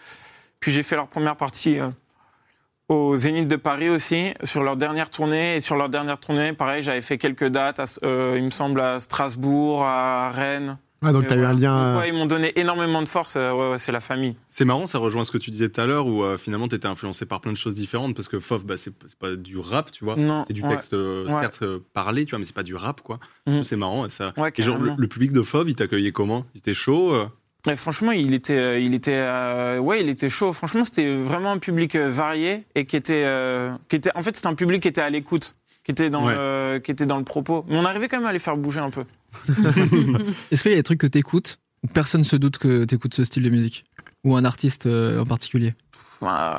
Puis 0.60 0.72
j'ai 0.72 0.84
fait 0.84 0.96
leur 0.96 1.08
première 1.08 1.36
partie 1.36 1.80
euh, 1.80 1.90
au 2.88 3.16
Zénith 3.18 3.48
de 3.48 3.58
Paris 3.58 3.90
aussi, 3.90 4.34
sur 4.44 4.64
leur 4.64 4.78
dernière 4.78 5.10
tournée. 5.10 5.58
Et 5.58 5.62
sur 5.62 5.76
leur 5.76 5.90
dernière 5.90 6.20
tournée, 6.20 6.54
pareil, 6.54 6.82
j'avais 6.82 7.02
fait 7.02 7.18
quelques 7.18 7.48
dates, 7.48 7.80
à, 7.80 7.86
il 8.04 8.44
me 8.44 8.52
semble, 8.52 8.80
à 8.80 9.00
Strasbourg, 9.00 9.84
à 9.84 10.30
Rennes. 10.30 10.78
Ouais, 11.06 11.12
donc 11.14 11.28
tu 11.28 11.34
as 11.34 11.38
eu 11.38 11.44
un 11.46 11.54
lien. 11.54 11.94
Donc, 11.94 11.98
euh, 11.98 12.00
ouais, 12.00 12.10
ils 12.10 12.14
m'ont 12.16 12.26
donné 12.26 12.58
énormément 12.60 13.02
de 13.02 13.08
force. 13.08 13.36
euh, 13.38 13.52
ouais, 13.54 13.70
ouais, 13.72 13.78
c'est 13.78 13.92
la 13.92 14.00
famille. 14.00 14.36
C'est 14.52 14.66
marrant, 14.66 14.86
ça 14.88 14.98
rejoint 14.98 15.24
ce 15.24 15.32
que 15.32 15.38
tu 15.38 15.52
disais 15.52 15.70
tout 15.70 15.80
à 15.80 15.86
l'heure 15.86 16.08
où 16.08 16.24
euh, 16.24 16.38
finalement 16.38 16.68
tu 16.68 16.76
étais 16.76 16.88
influencé 16.88 17.26
par 17.26 17.42
plein 17.42 17.52
de 17.52 17.58
choses 17.58 17.76
différentes 17.76 18.16
parce 18.16 18.28
que 18.28 18.40
FOF, 18.40 18.66
bah, 18.66 18.76
c'est 18.78 18.94
pas 19.20 19.36
du 19.36 19.58
rap, 19.60 19.92
tu 19.92 20.04
vois. 20.04 20.16
Non, 20.16 20.44
C'est 20.48 20.54
du 20.54 20.64
ouais. 20.64 20.70
texte, 20.70 20.94
euh, 20.94 21.26
Ouais. 21.26 21.40
certes 21.40 21.64
parlé, 21.94 22.26
tu 22.26 22.32
vois, 22.32 22.40
mais 22.40 22.46
c'est 22.46 22.56
pas 22.56 22.64
du 22.64 22.76
rap, 22.76 23.02
quoi. 23.02 23.20
Mhm. 23.48 23.64
C'est 23.64 23.76
marrant. 23.78 24.06
et 24.06 24.10
Ça... 24.10 24.34
Ouais, 24.38 24.52
et 24.56 24.62
genre, 24.62 24.78
le, 24.78 25.08
public 25.08 25.32
de 25.32 25.42
FOV, 25.42 25.70
il 25.70 25.76
t'accueillait 25.76 26.12
comment? 26.12 26.46
Il 26.56 26.60
était 26.60 26.74
chaud 26.74 27.14
euh? 27.14 27.26
Franchement, 27.76 28.12
il 28.12 28.36
était, 28.36 28.84
il 28.84 28.94
était, 28.94 29.16
euh, 29.16 29.80
ouais, 29.80 30.00
il 30.04 30.10
était 30.10 30.30
chaud. 30.30 30.54
Franchement, 30.54 30.86
c'était 30.86 31.16
vraiment 31.16 31.52
un 31.52 31.58
public 31.58 31.96
varié 31.96 32.64
et 32.76 32.86
qui 32.86 32.96
était, 32.96 33.24
euh, 33.26 33.72
qui 33.90 33.96
était, 33.96 34.12
en 34.16 34.22
fait, 34.22 34.36
c'était 34.36 34.48
un 34.48 34.54
public 34.54 34.84
qui 34.84 34.88
était 34.88 35.02
à 35.02 35.10
l'écoute, 35.10 35.54
qui 35.84 35.90
était 35.92 36.12
dans, 36.12 36.28
Ouais. 36.28 36.80
qui 36.84 36.92
était 36.92 37.08
dans 37.08 37.18
le 37.18 37.24
propos. 37.24 37.66
Mais 37.68 37.78
on 37.80 37.84
arrivait 37.86 38.08
quand 38.08 38.18
même 38.18 38.28
à 38.28 38.34
les 38.34 38.38
faire 38.40 38.56
bouger 38.56 38.82
un 38.82 38.92
peu. 38.92 39.04
Est-ce 40.52 40.62
qu'il 40.64 40.72
y 40.72 40.76
a 40.76 40.78
des 40.78 40.84
trucs 40.84 41.00
que 41.00 41.08
t'écoutes 41.08 41.60
où 41.84 41.88
personne 41.88 42.24
se 42.24 42.36
doute 42.36 42.58
que 42.58 42.84
t'écoutes 42.86 43.14
ce 43.14 43.24
style 43.24 43.44
de 43.44 43.50
musique 43.50 43.84
Ou 44.24 44.36
un 44.36 44.46
artiste 44.46 44.86
euh, 44.88 45.20
en 45.20 45.26
particulier? 45.26 45.74
Euh, 46.24 46.54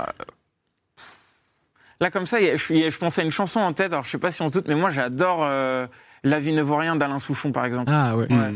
Là, 2.00 2.10
comme 2.10 2.26
ça, 2.26 2.38
je, 2.40 2.98
pensais 2.98 3.22
à 3.22 3.24
une 3.24 3.30
chanson 3.30 3.60
en 3.60 3.72
tête. 3.72 3.92
Alors, 3.92 4.04
je 4.04 4.10
sais 4.10 4.18
pas 4.18 4.30
si 4.30 4.42
on 4.42 4.48
se 4.48 4.52
doute, 4.52 4.68
mais 4.68 4.74
moi, 4.74 4.90
j'adore 4.90 5.40
euh, 5.42 5.86
La 6.24 6.38
vie 6.38 6.52
ne 6.52 6.60
vaut 6.62 6.76
rien 6.76 6.94
d'Alain 6.96 7.18
Souchon, 7.18 7.52
par 7.52 7.64
exemple. 7.64 7.90
Ah 7.90 8.16
ouais. 8.16 8.30
Ouais. 8.30 8.54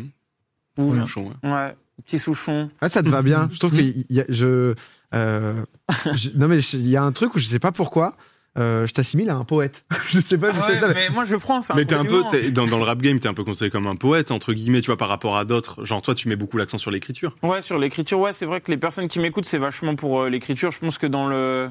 Ou- 0.76 0.94
Souchon, 0.94 1.32
ouais. 1.42 1.50
ouais, 1.50 1.76
petit 2.04 2.18
Souchon. 2.18 2.70
Ah, 2.82 2.88
ça 2.90 3.02
te 3.02 3.08
va 3.08 3.22
bien. 3.22 3.48
Je 3.52 3.58
trouve 3.58 3.72
que 3.72 3.80
y- 3.80 4.04
y 4.10 4.20
a- 4.20 4.26
je, 4.28 4.74
euh, 5.14 5.64
je- 6.14 6.30
non 6.36 6.48
mais 6.48 6.58
il 6.58 6.86
y 6.88 6.96
a 6.96 7.02
un 7.02 7.12
truc 7.12 7.34
où 7.34 7.38
je 7.38 7.46
sais 7.46 7.58
pas 7.58 7.72
pourquoi. 7.72 8.16
Euh, 8.58 8.86
je 8.86 8.92
t'assimile 8.94 9.30
à 9.30 9.36
un 9.36 9.44
poète. 9.44 9.84
je 10.08 10.20
sais 10.20 10.36
pas. 10.38 10.52
Je 10.52 10.58
Ah 10.60 10.66
sais 10.68 10.84
ouais, 10.84 10.94
mais 10.94 11.10
moi, 11.10 11.24
je 11.24 11.36
prends. 11.36 11.62
c'est 11.62 11.72
un 11.72 11.76
Mais 11.76 11.84
t'es 11.84 11.94
un 11.94 12.04
peu, 12.04 12.22
dans, 12.50 12.66
dans 12.66 12.78
le 12.78 12.84
rap 12.84 13.00
game, 13.00 13.18
t'es 13.20 13.28
un 13.28 13.34
peu 13.34 13.44
considéré 13.44 13.70
comme 13.70 13.86
un 13.86 13.96
poète, 13.96 14.30
entre 14.30 14.52
guillemets, 14.52 14.80
tu 14.80 14.86
vois, 14.86 14.96
par 14.96 15.08
rapport 15.08 15.36
à 15.36 15.44
d'autres. 15.44 15.84
Genre, 15.84 16.02
toi, 16.02 16.14
tu 16.14 16.28
mets 16.28 16.36
beaucoup 16.36 16.56
l'accent 16.56 16.78
sur 16.78 16.90
l'écriture. 16.90 17.36
Ouais, 17.42 17.62
sur 17.62 17.78
l'écriture, 17.78 18.18
ouais, 18.20 18.32
c'est 18.32 18.46
vrai 18.46 18.60
que 18.60 18.70
les 18.70 18.76
personnes 18.76 19.08
qui 19.08 19.18
m'écoutent, 19.20 19.44
c'est 19.44 19.58
vachement 19.58 19.94
pour 19.94 20.20
euh, 20.22 20.28
l'écriture. 20.28 20.70
Je 20.72 20.78
pense 20.80 20.98
que 20.98 21.06
dans 21.06 21.28
le, 21.28 21.70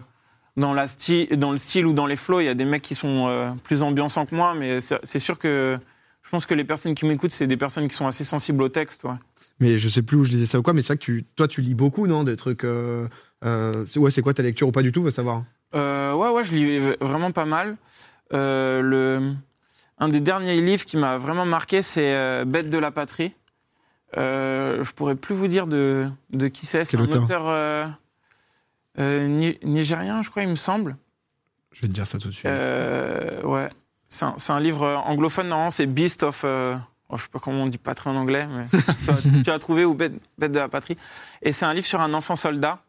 dans, 0.58 0.74
la 0.74 0.86
sti- 0.88 1.34
dans 1.36 1.52
le 1.52 1.58
style 1.58 1.86
ou 1.86 1.94
dans 1.94 2.06
les 2.06 2.16
flows, 2.16 2.40
il 2.40 2.46
y 2.46 2.50
a 2.50 2.54
des 2.56 2.66
mecs 2.66 2.82
qui 2.84 2.96
sont 2.96 3.28
euh, 3.28 3.52
plus 3.64 3.84
ambiançants 3.84 4.26
que 4.26 4.36
moi, 4.36 4.54
mais 4.56 4.80
c'est 4.82 5.20
sûr 5.20 5.38
que 5.38 5.78
je 6.24 6.30
pense 6.30 6.46
que 6.46 6.54
les 6.54 6.64
personnes 6.64 6.96
qui 6.96 7.06
m'écoutent, 7.06 7.32
c'est 7.32 7.48
des 7.48 7.58
personnes 7.58 7.88
qui 7.88 7.96
sont 7.96 8.08
assez 8.08 8.24
sensibles 8.24 8.62
au 8.64 8.70
texte. 8.70 9.04
Ouais. 9.04 9.16
Mais 9.60 9.78
je 9.78 9.90
sais 9.90 10.02
plus 10.02 10.16
où 10.18 10.24
je 10.24 10.30
lisais 10.32 10.46
ça 10.46 10.60
ou 10.60 10.62
quoi. 10.62 10.72
Mais 10.74 10.82
c'est 10.82 10.88
vrai 10.94 10.98
que 10.98 11.04
tu, 11.04 11.26
toi, 11.36 11.48
tu 11.50 11.62
lis 11.62 11.76
beaucoup, 11.76 12.08
non, 12.08 12.24
des 12.24 12.38
trucs. 12.38 12.64
euh, 12.64 13.08
euh, 13.44 13.72
c'est- 13.92 14.00
ouais, 14.00 14.12
c'est 14.12 14.22
quoi 14.22 14.34
ta 14.34 14.44
lecture 14.44 14.68
ou 14.68 14.72
pas 14.72 14.82
du 14.84 14.92
tout, 14.94 15.04
va 15.04 15.12
savoir. 15.12 15.44
Euh, 15.76 16.14
ouais, 16.14 16.30
ouais, 16.30 16.44
je 16.44 16.54
lis 16.54 16.80
vraiment 17.02 17.32
pas 17.32 17.46
mal. 17.46 17.76
Euh, 18.34 18.82
le, 18.82 19.34
un 19.98 20.10
des 20.10 20.20
derniers 20.20 20.62
livres 20.62 20.86
qui 20.86 20.98
m'a 20.98 21.18
vraiment 21.18 21.46
marqué, 21.46 21.82
c'est 21.82 22.14
euh, 22.16 22.46
Bête 22.46 22.70
de 22.70 22.78
la 22.78 22.92
patrie. 22.92 23.34
Je 24.16 24.92
pourrais 24.94 25.16
plus 25.16 25.36
vous 25.36 25.48
dire 25.48 25.68
de, 25.68 26.10
de 26.32 26.48
qui 26.48 26.66
c'est. 26.66 26.84
C'est 26.86 26.98
un 26.98 27.02
auteur 27.04 27.24
auteur 27.24 27.94
ni- 28.98 29.58
nigérien, 29.64 30.22
je 30.24 30.30
crois, 30.30 30.44
il 30.44 30.50
me 30.50 30.56
semble. 30.56 30.98
Je 31.72 31.82
vais 31.82 31.88
te 31.88 31.94
dire 31.94 32.08
ça 32.08 32.18
tout 32.18 32.28
de 32.30 32.34
suite. 32.34 32.46
Ouais. 32.46 33.70
C'est 34.08 34.26
un, 34.26 34.34
c'est 34.38 34.52
un 34.54 34.60
livre 34.60 34.88
anglophone, 35.06 35.48
normalement, 35.50 35.70
c'est 35.72 35.86
Beast 35.86 36.24
of. 36.24 36.44
oh, 36.44 37.16
je 37.16 37.22
sais 37.22 37.30
pas 37.32 37.38
comment 37.40 37.64
on 37.64 37.68
dit 37.68 37.78
patrie 37.78 38.10
en 38.10 38.16
anglais, 38.16 38.48
mais 38.48 38.66
tu, 39.06 39.10
as, 39.12 39.44
tu 39.44 39.50
as 39.52 39.60
trouvé 39.60 39.86
ou 39.86 39.94
bête, 39.94 40.14
Bête 40.40 40.52
de 40.52 40.58
la 40.60 40.68
patrie. 40.68 40.96
Et 41.44 41.52
c'est 41.52 41.66
un 41.66 41.74
livre 41.76 41.86
sur 41.86 42.02
un 42.02 42.14
enfant 42.16 42.36
soldat. 42.36 42.80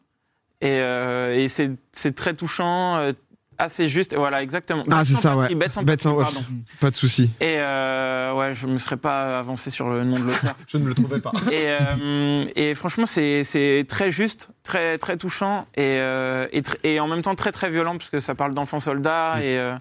Et, 0.61 0.69
euh, 0.79 1.35
et 1.35 1.47
c'est 1.47 1.71
c'est 1.91 2.15
très 2.15 2.33
touchant, 2.35 2.97
euh, 2.97 3.13
assez 3.57 3.87
juste. 3.87 4.13
Et 4.13 4.15
voilà, 4.15 4.41
exactement. 4.43 4.83
Ah, 4.91 4.99
Bête 4.99 5.07
c'est 5.07 5.13
ça, 5.15 5.35
patrie, 5.35 5.53
ouais. 5.53 5.59
Bête 5.59 5.73
sans 5.73 5.83
Bête 5.83 6.01
sans- 6.01 6.15
patrie, 6.15 6.35
ouais. 6.37 6.41
pardon. 6.43 6.59
Pas 6.79 6.89
de 6.91 6.95
souci. 6.95 7.31
Et 7.39 7.55
euh, 7.57 8.33
ouais, 8.33 8.53
je 8.53 8.67
me 8.67 8.77
serais 8.77 8.97
pas 8.97 9.39
avancé 9.39 9.69
sur 9.69 9.89
le 9.89 10.03
nom 10.03 10.17
de 10.19 10.23
l'auteur. 10.25 10.55
Je 10.67 10.77
ne 10.77 10.83
me 10.83 10.89
le 10.89 10.95
trouvais 10.95 11.19
pas. 11.19 11.31
Et, 11.51 11.65
euh, 11.67 12.45
et 12.55 12.73
franchement, 12.75 13.05
c'est 13.05 13.43
c'est 13.43 13.85
très 13.87 14.11
juste, 14.11 14.49
très 14.63 14.97
très 14.97 15.17
touchant 15.17 15.67
et, 15.75 15.97
euh, 15.99 16.47
et, 16.51 16.61
tr- 16.61 16.77
et 16.83 16.99
en 16.99 17.07
même 17.07 17.21
temps 17.21 17.35
très 17.35 17.51
très 17.51 17.69
violent 17.69 17.97
parce 17.97 18.09
que 18.09 18.19
ça 18.19 18.35
parle 18.35 18.53
d'enfants 18.53 18.79
soldats 18.79 19.37
et 19.41 19.57
euh, 19.57 19.73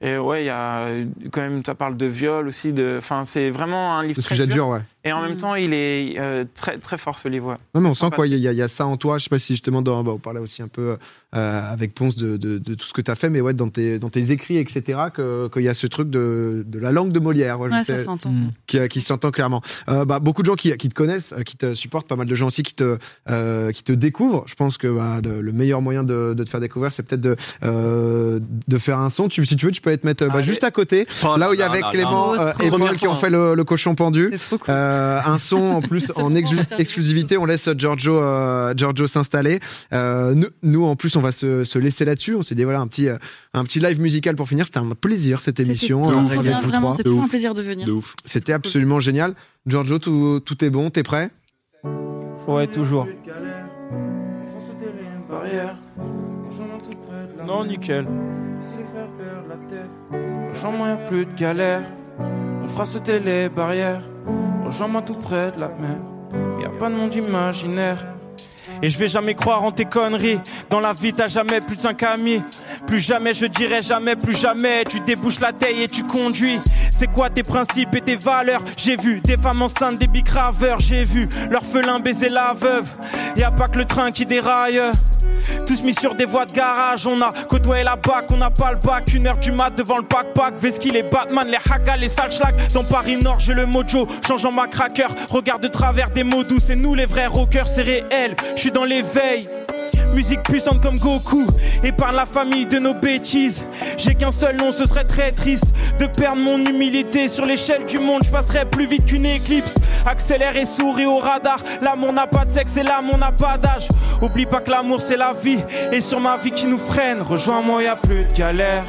et 0.00 0.16
ouais, 0.16 0.44
il 0.44 0.46
y 0.46 0.50
a 0.50 0.78
euh, 0.86 1.06
quand 1.32 1.40
même 1.40 1.62
ça 1.64 1.74
parle 1.74 1.96
de 1.96 2.06
viol 2.06 2.46
aussi. 2.46 2.72
De, 2.72 2.96
enfin, 2.98 3.24
c'est 3.24 3.50
vraiment 3.50 3.96
un 3.98 4.02
livre 4.04 4.18
Le 4.18 4.22
très 4.22 4.34
sujet 4.36 4.46
dur. 4.46 4.54
dur, 4.54 4.68
ouais. 4.68 4.80
Et 5.04 5.12
en 5.12 5.20
même 5.22 5.36
temps, 5.38 5.54
il 5.54 5.72
est 5.74 6.14
euh, 6.18 6.44
très 6.54 6.78
très 6.78 6.98
fort 6.98 7.16
ce 7.16 7.28
livre. 7.28 7.48
ouais. 7.50 7.56
Non, 7.74 7.80
mais 7.80 7.88
on 7.88 7.94
sent 7.94 8.10
quoi, 8.14 8.26
il 8.26 8.34
y, 8.36 8.46
a- 8.48 8.52
il 8.52 8.56
y 8.58 8.62
a 8.62 8.68
ça 8.68 8.86
en 8.86 8.96
toi. 8.96 9.18
Je 9.18 9.24
sais 9.24 9.30
pas 9.30 9.38
si 9.38 9.54
justement, 9.54 9.82
dans, 9.82 10.02
bah, 10.04 10.12
on 10.14 10.18
parlait 10.18 10.40
aussi 10.40 10.62
un 10.62 10.68
peu 10.68 10.98
euh, 11.34 11.72
avec 11.72 11.94
Ponce 11.94 12.16
de, 12.16 12.36
de- 12.36 12.58
de 12.58 12.74
tout 12.74 12.86
ce 12.86 12.92
que 12.92 13.00
tu 13.02 13.10
as 13.10 13.14
fait, 13.14 13.28
mais 13.28 13.40
ouais, 13.40 13.52
dans 13.52 13.68
tes, 13.68 13.98
dans 13.98 14.08
tes 14.08 14.30
écrits, 14.30 14.56
etc., 14.56 14.82
que- 15.12 15.48
qu'il 15.52 15.62
y 15.62 15.68
a 15.68 15.74
ce 15.74 15.86
truc 15.86 16.08
de, 16.10 16.64
de 16.66 16.78
la 16.78 16.90
langue 16.92 17.12
de 17.12 17.20
Molière. 17.20 17.60
Ouais, 17.60 17.68
je 17.70 17.74
Ouais, 17.76 17.84
ça 17.84 17.98
s'entend. 17.98 18.30
Mm. 18.32 18.50
qui, 18.66 18.88
qui 18.88 19.00
s'entend 19.00 19.30
clairement. 19.30 19.62
Euh, 19.88 20.04
bah, 20.04 20.20
beaucoup 20.20 20.42
de 20.42 20.46
gens 20.46 20.54
qui, 20.54 20.74
qui 20.76 20.88
te 20.88 20.94
connaissent, 20.94 21.32
euh, 21.36 21.42
qui 21.42 21.56
te 21.56 21.74
supportent, 21.74 22.08
pas 22.08 22.16
mal 22.16 22.26
de 22.26 22.34
gens 22.34 22.46
aussi 22.46 22.62
qui 22.62 22.74
te, 22.74 22.96
euh, 23.30 23.70
qui 23.72 23.82
te 23.84 23.92
découvrent. 23.92 24.44
Je 24.46 24.54
pense 24.54 24.78
que 24.78 24.86
bah, 24.88 25.20
le, 25.22 25.40
le 25.42 25.52
meilleur 25.52 25.82
moyen 25.82 26.02
de, 26.04 26.34
de 26.34 26.44
te 26.44 26.48
faire 26.50 26.60
découvrir, 26.60 26.92
c'est 26.92 27.02
peut-être 27.02 27.20
de, 27.20 27.36
euh, 27.62 28.40
de 28.66 28.78
faire 28.78 28.98
un 28.98 29.10
son. 29.10 29.28
Tu, 29.28 29.44
si 29.46 29.56
tu 29.56 29.66
veux, 29.66 29.72
tu 29.72 29.80
peux 29.80 29.96
te 29.96 30.06
mettre 30.06 30.24
euh, 30.24 30.28
bah, 30.28 30.36
Allez. 30.36 30.44
juste 30.44 30.64
à 30.64 30.70
côté, 30.70 31.06
là 31.36 31.50
où 31.50 31.54
il 31.54 31.60
y 31.60 31.62
avait 31.62 31.82
Clément 31.92 32.34
euh, 32.34 32.52
et 32.60 32.70
Paul 32.70 32.96
qui 32.96 33.06
ont 33.06 33.16
fait 33.16 33.30
le, 33.30 33.54
le 33.54 33.64
cochon 33.64 33.94
pendu. 33.94 34.28
C'est 34.32 34.38
trop 34.38 34.58
cool. 34.58 34.74
Euh, 34.74 35.18
un 35.24 35.38
son 35.38 35.58
en 35.58 35.80
plus 35.82 36.10
en 36.16 36.34
exclusivité. 36.34 37.36
On 37.36 37.44
laisse 37.44 37.68
Giorgio, 37.76 38.18
euh, 38.18 38.74
Giorgio 38.76 39.06
s'installer. 39.06 39.60
Euh, 39.92 40.34
nous, 40.34 40.48
nous, 40.62 40.84
en 40.84 40.96
plus, 40.96 41.16
on 41.18 41.22
va 41.22 41.32
se, 41.32 41.64
se 41.64 41.78
laisser 41.78 42.04
là-dessus. 42.04 42.34
On 42.34 42.42
s'est 42.42 42.54
dit 42.54 42.64
voilà 42.64 42.80
un 42.80 42.86
petit, 42.86 43.08
euh, 43.08 43.18
un 43.52 43.64
petit 43.64 43.80
live 43.80 44.00
musical 44.00 44.36
pour 44.36 44.48
finir. 44.48 44.66
C'était 44.66 44.78
un 44.78 44.88
plaisir 44.90 45.40
cette 45.40 45.60
émission. 45.60 46.02
c'est 46.96 47.02
toujours 47.02 47.24
un 47.24 47.28
plaisir 47.28 47.54
de 47.54 47.62
venir. 47.62 47.86
C'était 48.24 48.52
absolument 48.52 49.00
génial. 49.00 49.34
Giorgio, 49.66 49.98
tout, 49.98 50.40
tout 50.40 50.64
est 50.64 50.70
bon, 50.70 50.90
t'es 50.90 51.02
prêt? 51.02 51.30
Ouais, 52.46 52.66
toujours. 52.66 53.06
Non, 57.46 57.64
nickel. 57.64 58.06
Rejoins-moi, 60.52 60.88
y'a 60.88 60.96
plus 60.96 61.26
de 61.26 61.34
galère. 61.34 61.82
On 62.62 62.66
fera 62.66 62.84
sauter 62.84 63.20
les 63.20 63.48
barrières. 63.48 64.02
Rejoins-moi 64.64 65.02
tout 65.02 65.14
près 65.14 65.52
de 65.52 65.60
la 65.60 65.68
mer. 65.68 65.98
Y 66.60 66.64
a 66.64 66.70
pas 66.70 66.90
de 66.90 66.94
monde 66.94 67.14
imaginaire. 67.14 68.04
Et 68.82 68.88
je 68.88 68.98
vais 68.98 69.08
jamais 69.08 69.34
croire 69.34 69.64
en 69.64 69.70
tes 69.70 69.84
conneries. 69.84 70.38
Dans 70.70 70.80
la 70.80 70.92
vie, 70.92 71.12
t'as 71.12 71.28
jamais 71.28 71.60
plus 71.60 71.76
de 71.76 71.80
5 71.80 72.02
amis. 72.04 72.42
Plus 72.86 73.00
jamais, 73.00 73.34
je 73.34 73.46
dirais 73.46 73.82
jamais, 73.82 74.16
plus 74.16 74.36
jamais. 74.36 74.84
Tu 74.84 75.00
débouches 75.00 75.40
la 75.40 75.52
taille 75.52 75.82
et 75.82 75.88
tu 75.88 76.04
conduis. 76.04 76.58
C'est 76.98 77.06
quoi 77.06 77.30
tes 77.30 77.44
principes 77.44 77.94
et 77.94 78.00
tes 78.00 78.16
valeurs? 78.16 78.60
J'ai 78.76 78.96
vu 78.96 79.20
des 79.20 79.36
femmes 79.36 79.62
enceintes, 79.62 80.00
des 80.00 80.08
bicraveurs. 80.08 80.80
J'ai 80.80 81.04
vu 81.04 81.28
l'orphelin 81.48 82.00
baiser 82.00 82.28
la 82.28 82.52
veuve. 82.54 82.90
Y 83.36 83.44
a 83.44 83.52
pas 83.52 83.68
que 83.68 83.78
le 83.78 83.84
train 83.84 84.10
qui 84.10 84.26
déraille. 84.26 84.80
Tous 85.64 85.80
mis 85.84 85.94
sur 85.94 86.16
des 86.16 86.24
voies 86.24 86.44
de 86.44 86.52
garage, 86.52 87.06
on 87.06 87.22
a 87.22 87.32
côtoyé 87.48 87.84
la 87.84 87.94
bac, 87.94 88.24
on 88.30 88.36
n'a 88.38 88.50
pas 88.50 88.72
le 88.72 88.78
bac. 88.78 89.14
Une 89.14 89.28
heure 89.28 89.36
du 89.36 89.52
mat 89.52 89.70
devant 89.70 89.98
le 89.98 90.06
pack-pack. 90.06 90.54
Veski, 90.58 90.90
les 90.90 91.04
Batman, 91.04 91.46
les 91.46 91.58
Haka, 91.70 91.96
les 91.96 92.08
Salschlag. 92.08 92.56
Dans 92.74 92.82
Paris 92.82 93.16
Nord, 93.16 93.38
j'ai 93.38 93.54
le 93.54 93.64
mojo, 93.64 94.08
changeant 94.26 94.50
ma 94.50 94.66
cracker. 94.66 95.06
Regarde 95.30 95.62
de 95.62 95.68
travers 95.68 96.10
des 96.10 96.24
mots 96.24 96.42
doux, 96.42 96.58
c'est 96.58 96.74
nous 96.74 96.96
les 96.96 97.06
vrais 97.06 97.28
rockers, 97.28 97.68
c'est 97.68 97.82
réel. 97.82 98.34
Je 98.56 98.60
suis 98.60 98.72
dans 98.72 98.84
l'éveil. 98.84 99.48
Musique 100.14 100.42
puissante 100.42 100.80
comme 100.80 100.98
Goku 100.98 101.46
Et 101.84 101.92
par 101.92 102.12
la 102.12 102.24
famille 102.24 102.66
de 102.66 102.78
nos 102.78 102.94
bêtises 102.94 103.64
J'ai 103.98 104.14
qu'un 104.14 104.30
seul 104.30 104.56
nom, 104.56 104.72
ce 104.72 104.86
serait 104.86 105.04
très 105.04 105.32
triste 105.32 105.66
De 105.98 106.06
perdre 106.06 106.42
mon 106.42 106.64
humilité 106.64 106.87
sur 107.28 107.44
l'échelle 107.44 107.84
du 107.84 107.98
monde 107.98 108.22
Je 108.24 108.30
passerai 108.30 108.64
plus 108.64 108.86
vite 108.86 109.04
qu'une 109.06 109.26
éclipse. 109.26 109.76
Accélère 110.06 110.56
et 110.56 110.64
souris 110.64 111.06
au 111.06 111.18
radar. 111.18 111.58
L'amour 111.82 112.12
n'a 112.12 112.26
pas 112.26 112.44
de 112.44 112.52
sexe 112.52 112.76
et 112.76 112.82
l'amour 112.82 113.18
n'a 113.18 113.32
pas 113.32 113.58
d'âge. 113.58 113.88
Oublie 114.22 114.46
pas 114.46 114.60
que 114.60 114.70
l'amour 114.70 115.00
c'est 115.00 115.16
la 115.16 115.32
vie. 115.32 115.58
Et 115.92 116.00
sur 116.00 116.20
ma 116.20 116.36
vie 116.36 116.50
qui 116.50 116.66
nous 116.66 116.78
freine 116.78 117.20
Rejoins-moi, 117.20 117.82
y 117.82 117.86
a 117.86 117.96
plus 117.96 118.26
de 118.26 118.32
galère. 118.32 118.84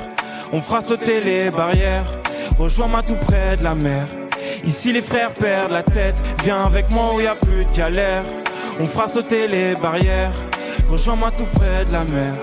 On 0.54 0.62
fera 0.62 0.82
sauter 0.82 1.20
les 1.20 1.50
barrières. 1.50 2.06
Rejoins-moi 2.58 3.02
tout 3.04 3.16
près 3.16 3.58
de 3.58 3.64
la 3.64 3.76
mer. 3.76 4.06
Ici 4.64 4.94
les 4.94 5.02
frères 5.02 5.34
perdent 5.34 5.72
la 5.72 5.84
tête. 5.84 6.16
Viens 6.44 6.66
avec 6.66 6.92
moi 6.94 7.14
où 7.16 7.20
y 7.20 7.28
a 7.28 7.36
plus 7.36 7.66
de 7.66 7.72
galère. 7.72 8.24
On 8.80 8.86
fera 8.86 9.08
sauter 9.08 9.48
les 9.48 9.76
barrières. 9.76 10.32
Rejoins-moi 10.90 11.32
tout 11.32 11.48
près 11.56 11.86
de 11.86 11.92
la 11.92 12.06
mer. 12.06 12.34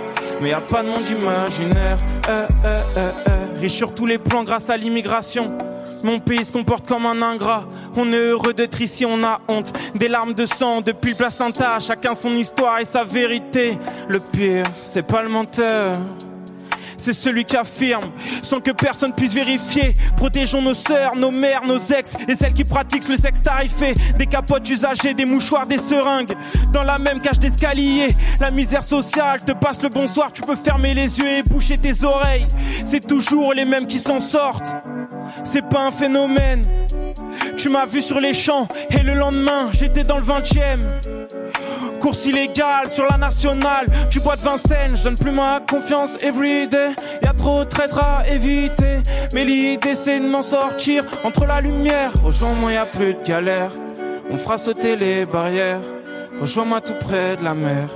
Mais 0.43 0.51
y 0.51 0.53
a 0.53 0.61
pas 0.61 0.83
de 0.83 0.89
monde 0.89 1.09
imaginaire. 1.09 1.99
Euh, 2.29 2.47
euh, 2.65 2.77
euh. 2.99 3.46
Riche 3.61 3.73
sur 3.73 3.95
tous 3.95 4.07
les 4.07 4.19
plans 4.19 4.45
grâce 4.45 4.71
à 4.71 4.77
l'immigration. 4.77 5.57
Mon 6.03 6.19
pays 6.19 6.45
se 6.45 6.53
comporte 6.53 6.87
comme 6.87 7.07
un 7.07 7.23
ingrat. 7.23 7.65
On 7.97 8.13
est 8.13 8.17
heureux 8.17 8.53
d'être 8.53 8.81
ici, 8.81 9.07
on 9.07 9.25
a 9.25 9.41
honte. 9.49 9.73
Des 9.95 10.09
larmes 10.09 10.35
de 10.35 10.47
sang 10.47 10.83
depuis 10.83 11.11
le 11.13 11.17
placenta. 11.17 11.79
Chacun 11.81 12.15
son 12.15 12.33
histoire 12.33 12.79
et 12.79 12.85
sa 12.85 13.05
vérité. 13.05 13.79
Le 14.09 14.21
pire, 14.21 14.65
c'est 14.83 15.07
pas 15.07 15.23
le 15.23 15.29
menteur 15.29 15.97
c'est 16.97 17.13
celui 17.13 17.45
qui 17.45 17.57
affirme 17.57 18.11
sans 18.43 18.61
que 18.61 18.71
personne 18.71 19.13
puisse 19.13 19.35
vérifier. 19.35 19.95
Protégeons 20.17 20.63
nos 20.63 20.75
sœurs, 20.75 21.17
nos 21.17 21.31
mères, 21.31 21.63
nos 21.67 21.79
ex 21.79 22.17
et 22.29 22.35
celles 22.35 22.55
qui 22.55 22.65
pratiquent 22.65 23.09
le 23.09 23.17
sexe 23.17 23.43
tarifé. 23.43 23.95
Des 24.19 24.27
capotes 24.27 24.69
usagées, 24.69 25.15
des 25.15 25.25
mouchoirs, 25.25 25.67
des 25.67 25.79
seringues. 25.79 26.35
Dans 26.73 26.83
la 26.83 26.99
même 26.99 27.21
cage 27.21 27.39
d'escalier, 27.39 28.09
la 28.41 28.51
misère 28.51 28.85
sociale 28.85 29.45
te 29.45 29.53
passe 29.53 29.83
le 29.83 29.89
bonsoir. 29.89 30.33
Tu 30.33 30.43
peux 30.43 30.57
fermer 30.57 30.95
les 30.95 31.19
yeux 31.19 31.29
et 31.29 31.43
boucher 31.43 31.79
tes 31.79 32.05
oreilles. 32.05 32.47
C'est 32.85 33.07
toujours 33.07 33.53
les 33.55 33.65
mêmes 33.65 33.87
qui 33.87 33.99
s'en 33.99 34.21
sortent. 34.21 34.73
C'est 35.45 35.69
pas 35.69 35.87
un 35.87 35.91
phénomène. 35.91 36.63
Tu 37.57 37.69
m'as 37.69 37.87
vu 37.87 38.01
sur 38.01 38.21
les 38.21 38.35
champs 38.35 38.69
et 38.91 39.03
le 39.03 39.15
lendemain 39.15 39.71
j'étais 39.73 40.05
dans 40.05 40.17
le 40.17 40.23
20 40.23 40.43
e 40.57 41.17
Course 42.07 42.27
illégale 42.27 42.89
sur 42.89 43.05
la 43.11 43.17
nationale. 43.17 43.89
Tu 44.11 44.21
bois 44.21 44.37
de 44.37 44.41
Vincennes, 44.41 44.95
je 44.95 45.03
donne 45.03 45.19
plus 45.19 45.33
ma 45.33 45.59
confiance 45.59 46.17
everyday. 46.23 46.91
Y'a 47.21 47.33
trop 47.33 47.65
de 47.65 47.69
traîtres 47.69 47.99
à 47.99 48.23
éviter 48.29 48.99
Mais 49.35 49.45
l'idée 49.45 49.97
c'est 49.97 50.21
de 50.21 50.29
m'en 50.29 50.43
sortir. 50.43 51.03
Entre 51.25 51.47
la 51.47 51.61
lumière, 51.61 52.13
rejoins-moi 52.23 52.75
y'a 52.75 52.87
plus 52.87 53.15
de 53.15 53.23
galère. 53.25 53.73
On 54.31 54.37
fera 54.37 54.57
sauter 54.57 54.95
les 54.95 55.27
barrières 55.27 55.81
Rejoins-moi 56.41 56.81
tout 56.81 56.95
près 56.95 57.35
de 57.39 57.43
la 57.43 57.55
mer. 57.55 57.89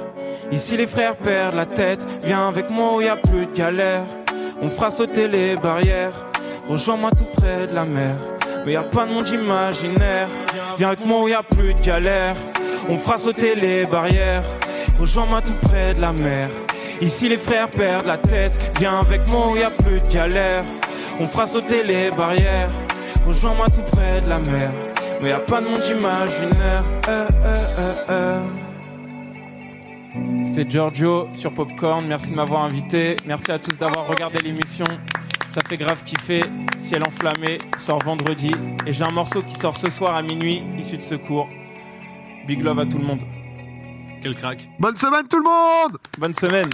Ici 0.51 0.77
les 0.77 0.89
frères 0.89 1.15
perdent 1.15 1.55
la 1.55 1.67
tête 1.67 2.05
Viens 2.25 2.49
avec 2.49 2.69
moi 2.69 2.97
où 2.97 3.01
y 3.01 3.07
a 3.07 3.15
plus 3.15 3.47
de 3.47 3.53
galère. 3.53 4.07
On 4.61 4.71
fera 4.71 4.91
sauter 4.91 5.29
les 5.29 5.55
barrières 5.55 6.27
Rejoins-moi 6.69 7.11
tout 7.17 7.29
près 7.37 7.69
de 7.69 7.75
la 7.77 7.85
mer. 7.85 8.17
Mais 8.67 8.73
y 8.73 8.77
a 8.77 8.83
pas 8.83 9.07
de 9.07 9.13
monde 9.13 9.29
imaginaire. 9.29 10.27
Viens 10.79 10.89
avec 10.89 11.07
moi 11.07 11.23
où 11.23 11.29
y 11.29 11.33
a 11.33 11.45
plus 11.45 11.75
de 11.75 11.81
galère. 11.81 12.35
On 12.91 12.97
fera 12.97 13.19
sauter 13.19 13.55
les 13.55 13.87
barrières. 13.87 14.43
Rejoins-moi 14.99 15.41
tout 15.43 15.55
près 15.69 15.95
de 15.95 16.01
la 16.01 16.13
mer. 16.13 16.49
Ici 17.01 17.29
les 17.29 17.39
frères 17.39 17.71
perdent 17.71 18.07
la 18.07 18.19
tête. 18.19 18.59
Viens 18.81 18.99
avec 18.99 19.31
moi 19.31 19.57
y 19.57 19.63
a 19.63 19.71
plus 19.71 20.03
de 20.03 20.09
galère. 20.09 20.65
On 21.21 21.29
fera 21.29 21.47
sauter 21.47 21.85
les 21.85 22.11
barrières. 22.11 22.69
Rejoins-moi 23.25 23.67
tout 23.67 23.83
près 23.93 24.21
de 24.21 24.29
la 24.29 24.41
mer. 24.41 24.71
Mais 25.23 25.29
y 25.29 25.33
a 25.33 25.39
pas 25.39 25.61
de 25.61 25.69
monde 25.69 25.85
imaginaire. 25.89 26.85
Euh, 27.09 27.29
euh, 27.45 27.55
euh, 27.79 27.95
euh. 28.11 28.45
C'était 30.45 30.69
Giorgio 30.69 31.29
sur 31.33 31.55
Popcorn. 31.55 32.05
Merci 32.09 32.33
de 32.33 32.37
m'avoir 32.37 32.65
invité. 32.65 33.15
Merci 33.25 33.53
à 33.53 33.61
tous 33.61 33.79
d'avoir 33.79 34.09
regardé 34.09 34.39
l'émission. 34.39 34.87
Ça 35.49 35.61
fait 35.61 35.77
grave 35.77 36.03
kiffer. 36.03 36.43
Ciel 36.77 37.03
enflammé 37.07 37.59
sort 37.79 38.03
vendredi. 38.03 38.51
Et 38.85 38.93
j'ai 38.93 39.05
un 39.05 39.13
morceau 39.13 39.43
qui 39.43 39.55
sort 39.55 39.77
ce 39.77 39.89
soir 39.91 40.17
à 40.17 40.23
minuit, 40.23 40.65
issu 40.77 40.97
de 40.97 41.03
secours. 41.03 41.49
Big 42.51 42.65
love 42.65 42.81
à 42.81 42.85
tout 42.85 42.99
le 42.99 43.05
monde. 43.05 43.21
Quel 44.25 44.35
crack. 44.35 44.69
Bonne 44.81 44.97
semaine 44.97 45.29
tout 45.29 45.39
le 45.39 45.45
monde 45.45 45.99
Bonne 46.19 46.35
semaine. 46.35 46.69